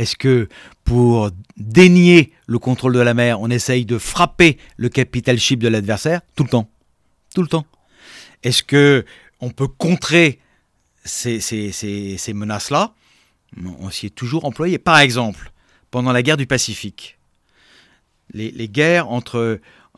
[0.00, 0.48] Est-ce que
[0.84, 5.68] pour dénier le contrôle de la mer, on essaye de frapper le capital ship de
[5.68, 6.22] l'adversaire?
[6.36, 6.70] Tout le temps.
[7.34, 7.66] Tout le temps.
[8.42, 9.04] Est-ce que
[9.40, 10.38] on peut contrer
[11.04, 12.94] ces, ces- ces- ces menaces-là?
[13.78, 14.78] On s'y est toujours employé.
[14.78, 15.52] Par exemple,
[15.90, 17.18] pendant la guerre du Pacifique,
[18.32, 19.36] les, guerres entre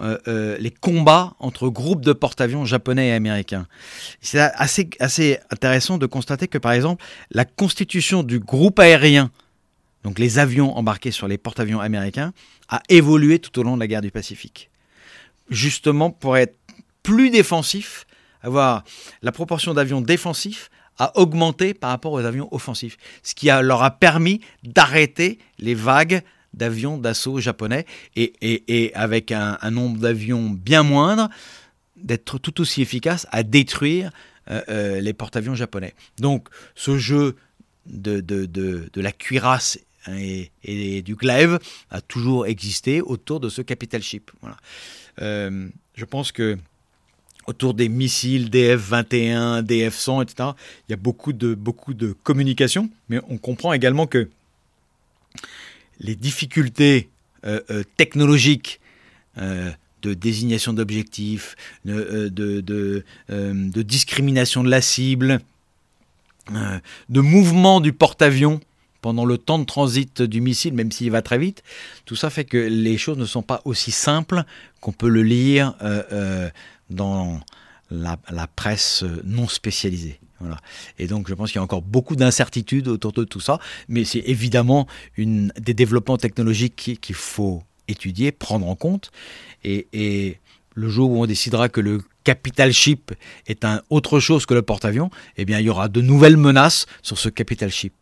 [0.00, 3.68] euh, euh, les combats entre groupes de porte-avions japonais et américains.
[4.20, 9.30] C'est assez intéressant de constater que, par exemple, la constitution du groupe aérien,
[10.05, 12.32] donc les avions embarqués sur les porte-avions américains,
[12.68, 14.70] a évolué tout au long de la guerre du Pacifique.
[15.50, 16.57] Justement pour être
[17.03, 18.07] plus défensif,
[18.42, 18.84] avoir
[19.22, 23.90] la proportion d'avions défensifs a augmenté par rapport aux avions offensifs, ce qui leur a
[23.90, 26.22] permis d'arrêter les vagues
[26.55, 31.28] d'avions d'assaut japonais et, et- avec un, nombre d'avions bien moindre,
[31.96, 34.11] d'être tout aussi efficace à détruire
[34.50, 35.94] euh, euh, les porte-avions japonais.
[36.18, 37.36] Donc ce jeu
[37.86, 39.78] de, de- de la cuirasse
[40.09, 41.59] et, et du glaive
[41.90, 44.30] a toujours existé autour de ce capital ship.
[44.40, 44.57] Voilà.
[45.20, 46.59] Euh, je pense que
[47.46, 50.50] autour des missiles DF-21, DF-100, etc.,
[50.88, 54.28] il y a beaucoup de, communication, mais on comprend également que
[56.00, 57.09] les difficultés
[57.44, 58.80] euh, euh, technologiques
[59.36, 65.40] de désignation d'objectifs, de, de, discrimination de la cible,
[66.50, 68.61] de mouvement du porte-avions
[69.03, 71.62] pendant le temps de transit du missile, même s'il va très vite,
[72.07, 74.44] tout ça fait que les choses ne sont pas aussi simples
[74.80, 76.50] qu'on peut le lire euh, euh,
[76.88, 77.40] dans
[77.90, 78.16] la,
[78.57, 80.18] presse non spécialisée.
[80.98, 84.05] Et donc je pense qu'il y a encore beaucoup d'incertitudes autour de tout ça, mais
[84.05, 84.86] c'est évidemment
[85.16, 89.11] des développements technologiques qui- qu'il faut étudier, prendre en compte.
[89.64, 90.38] Et,
[90.74, 93.12] le jour où on décidera que le capital ship
[93.46, 96.86] est un autre chose que le porte-avions, eh bien il y aura de nouvelles menaces
[97.03, 97.92] sur ce capital ship.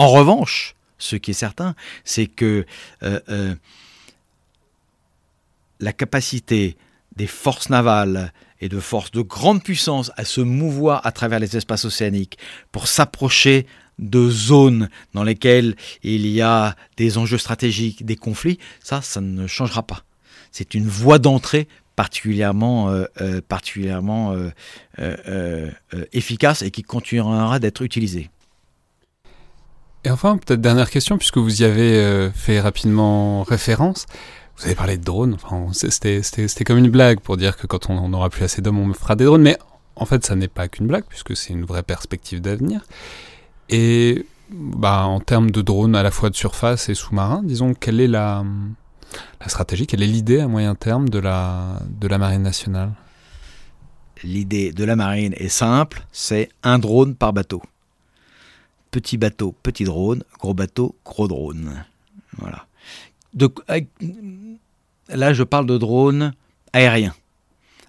[0.00, 1.74] En revanche, ce qui est certain,
[2.04, 2.64] c'est que
[3.02, 3.54] euh, euh,
[5.78, 6.78] la capacité
[7.16, 8.32] des forces navales
[8.62, 12.38] et de forces de grande puissance à se mouvoir à travers les espaces océaniques
[12.72, 13.66] pour s'approcher
[13.98, 19.46] de zones dans lesquelles il y a des enjeux stratégiques, des conflits, ça, ça ne
[19.46, 20.04] changera pas.
[20.50, 22.90] C'est une voie d'entrée particulièrement,
[24.98, 25.70] euh,
[26.14, 28.30] efficace et qui continuera d'être utilisée.
[30.04, 34.06] Et enfin, peut-être dernière question, puisque vous y avez euh, fait rapidement référence.
[34.56, 35.34] Vous avez parlé de drones.
[35.34, 36.22] Enfin, c'était,
[36.64, 39.24] comme une blague pour dire que quand on n'aura plus assez d'hommes, on fera des
[39.24, 39.42] drones.
[39.42, 39.58] Mais
[39.96, 42.80] en fait, ça n'est pas qu'une blague, puisque c'est une vraie perspective d'avenir.
[43.68, 48.00] Et bah, en termes de drones à la fois de surface et sous-marin, disons, quelle
[48.00, 48.44] est la,
[49.40, 52.92] la stratégie, quelle est l'idée à moyen terme de la, de la Marine nationale?
[54.22, 57.62] L'idée de la marine est simple, c'est un drone par bateau.
[58.90, 61.84] Petit bateau, petit drone, gros bateau, gros drone.
[62.38, 62.66] Voilà.
[65.08, 66.32] Là, je parle de drone
[66.72, 67.14] aérien.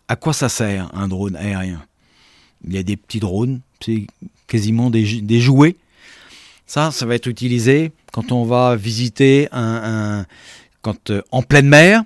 [0.08, 1.84] À quoi ça sert un drone aérien?
[2.64, 4.06] Il y a des petits drones, c'est
[4.48, 5.76] quasiment des, jou- des jouets.
[6.68, 10.26] Ça, ça va être utilisé quand on va visiter un, un-
[10.82, 12.04] quand euh, en pleine mer,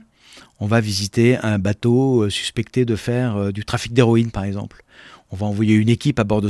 [0.62, 4.84] on va visiter un bateau euh, suspecté de faire euh, du trafic d'héroïne, par exemple.
[5.36, 6.48] On va envoyer une équipe à bord de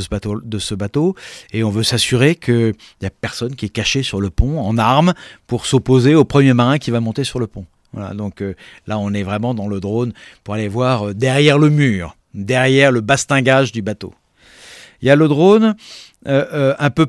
[0.60, 1.16] ce bateau,
[1.52, 4.78] et on veut s'assurer qu'il n'y a personne qui est caché sur le pont en
[4.78, 5.16] armes
[5.48, 7.66] pour s'opposer au premier marin qui va monter sur le pont.
[8.14, 8.54] Donc euh,
[8.86, 10.14] là, on est vraiment dans le drone
[10.44, 14.14] pour aller voir derrière le mur, derrière le bastingage du bateau.
[15.02, 15.76] Il y a le drone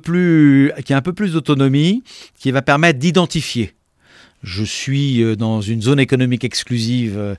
[0.02, 2.02] plus, qui a un peu plus d'autonomie,
[2.38, 3.74] qui va permettre d'identifier
[4.42, 7.36] je suis euh, dans une zone économique exclusive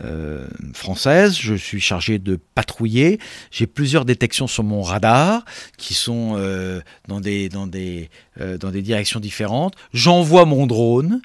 [0.00, 3.18] euh, euh, française, je suis chargé de patrouiller,
[3.50, 5.44] j'ai plusieurs détections sur mon radar
[5.78, 6.36] qui sont
[7.08, 11.20] dans, des, dans, des, dans des directions différentes, j'envoie mon drone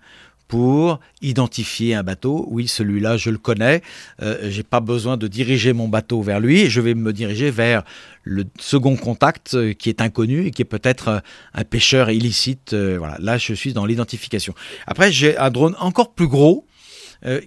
[0.51, 2.45] pour identifier un bateau.
[2.49, 3.81] Oui, celui-là, je le connais.
[4.21, 6.69] Euh, j'ai pas besoin de diriger mon bateau vers lui.
[6.69, 7.83] Je vais me diriger vers
[8.23, 11.19] le second contact euh, qui est inconnu et qui est peut-être euh,
[11.53, 12.73] un pêcheur illicite.
[12.73, 14.53] voilà, là, je suis dans l'identification.
[14.87, 16.65] Après, j'ai un drone encore plus gros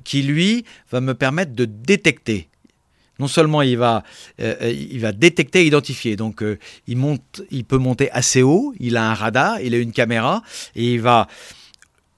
[0.04, 2.48] qui, lui, va me permettre de détecter.
[3.18, 4.02] Non seulement il va,
[4.38, 6.42] il va détecter et identifier, donc
[6.88, 10.42] il, monte, il peut monter assez haut, il a un radar, il a une caméra,
[10.74, 11.28] et il va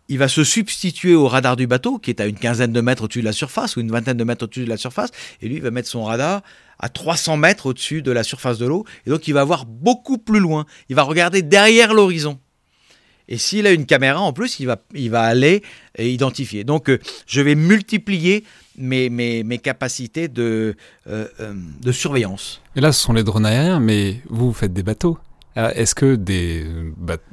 [0.09, 3.05] il va se substituer au radar du bateau, qui est à une quinzaine de mètres
[3.05, 5.11] au-dessus de la surface, ou une vingtaine de mètres au-dessus de la surface,
[5.43, 6.43] et lui, il va mettre son radar
[6.79, 10.19] à 300 mètres au-dessus de la surface de l'eau, et donc il va voir beaucoup
[10.19, 12.39] plus loin, il va regarder derrière l'horizon.
[13.29, 15.63] Et s'il a une caméra, en plus, il va, il va aller
[15.99, 16.65] identifier.
[16.65, 18.45] Donc, euh, je vais multiplier
[18.79, 20.77] mes, mes, mes capacités de,
[21.09, 22.61] euh, euh, de surveillance.
[22.77, 25.19] Et là, ce sont les drones aériens, mais vous, vous faites des bateaux.
[25.57, 26.67] Euh, est-ce que des,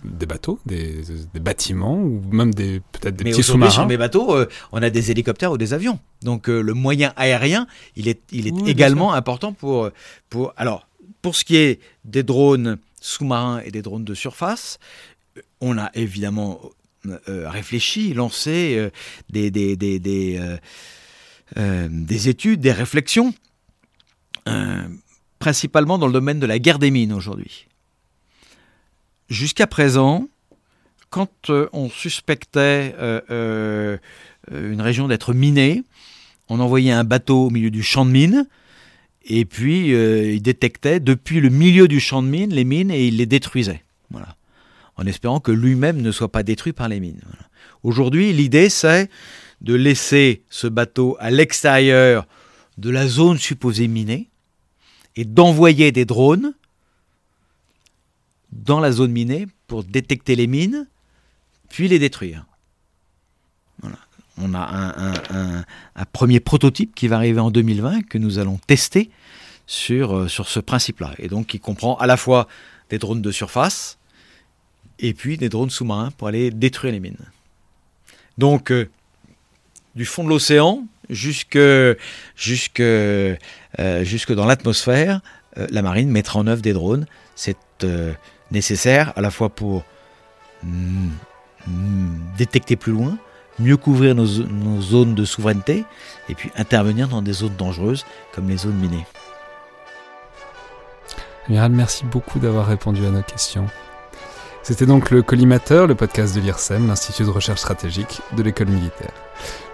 [0.06, 1.04] des bateaux, des,
[1.41, 5.12] bâtiments ou même des peut-être des petits sous-marins Sur mes bateaux, euh, on a des
[5.12, 6.00] hélicoptères ou des avions.
[6.22, 7.68] Donc euh, le moyen aérien,
[7.98, 9.89] il est, il est également important pour,
[10.30, 10.54] pour.
[10.56, 10.88] Alors,
[11.22, 14.80] pour ce qui est des drones sous-marins et des drones de surface,
[15.62, 16.62] on a évidemment
[17.26, 18.90] réfléchi, lancé
[19.30, 20.58] des, des, des, des,
[21.56, 23.34] des études, des réflexions,
[25.40, 27.68] principalement dans le domaine de la guerre des mines aujourd'hui.
[29.30, 30.28] Jusqu'à présent,
[31.10, 33.98] quand euh, on suspectait euh, euh,
[34.52, 35.84] une région d'être minée,
[36.50, 38.48] on envoyait un bateau au milieu du champ de mines,
[39.26, 43.18] et puis il détectait depuis le milieu du champ de mines les mines et il
[43.18, 43.82] les détruisait.
[44.98, 47.22] En espérant que lui-même ne soit pas détruit par les mines.
[47.82, 49.10] Aujourd'hui, l'idée c'est
[49.62, 52.28] de laisser ce bateau à l'extérieur
[52.78, 54.30] de la zone supposée minée
[55.16, 56.54] et d'envoyer des drones
[58.52, 60.88] dans la zone minée pour détecter les mines,
[61.70, 62.46] puis les détruire.
[64.38, 64.94] On a
[65.96, 69.12] un, premier prototype qui va arriver en 2020 que nous allons tester
[69.68, 71.14] sur, euh, sur ce principe-là.
[71.20, 72.48] Et donc qui comprend à la fois
[72.89, 73.98] des drones de surface
[75.04, 77.18] et puis des drones sous-marins pour aller détruire les mines.
[78.39, 78.89] Donc euh,
[79.95, 81.60] du fond de l'océan jusque,
[82.36, 83.36] jusque, euh,
[84.01, 85.22] jusque dans l'atmosphère,
[85.56, 87.06] la marine mettra en œuvre des drones.
[87.36, 87.58] C'est
[88.49, 89.84] nécessaire à la fois pour
[90.64, 91.10] mm,
[91.68, 93.18] mm, détecter plus loin,
[93.60, 95.84] mieux couvrir nos, zones de souveraineté
[96.30, 99.06] et puis intervenir dans des zones dangereuses comme les zones minées.
[101.47, 103.68] Amiral, merci beaucoup d'avoir répondu à nos questions.
[104.66, 109.11] C'était donc le Collimateur, le podcast de l'IRSEM, l'Institut de recherche stratégique de l'école militaire.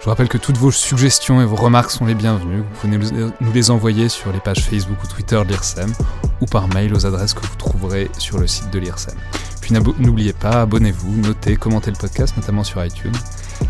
[0.00, 2.62] Je vous rappelle que toutes vos suggestions et vos remarques sont les bienvenues.
[2.62, 2.98] Vous pouvez
[3.40, 5.92] nous les envoyer sur les pages Facebook ou Twitter de l'IRSEM
[6.40, 9.14] ou par mail aux adresses que vous trouverez sur le site de l'IRSEM.
[9.60, 13.14] Puis n'oubliez pas, abonnez-vous, notez, commentez le podcast, notamment sur iTunes.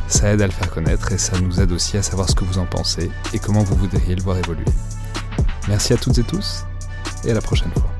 [0.09, 2.45] Ça aide à le faire connaître et ça nous aide aussi à savoir ce que
[2.45, 4.65] vous en pensez et comment vous voudriez le voir évoluer.
[5.69, 6.65] Merci à toutes et tous
[7.27, 8.00] et à la prochaine fois.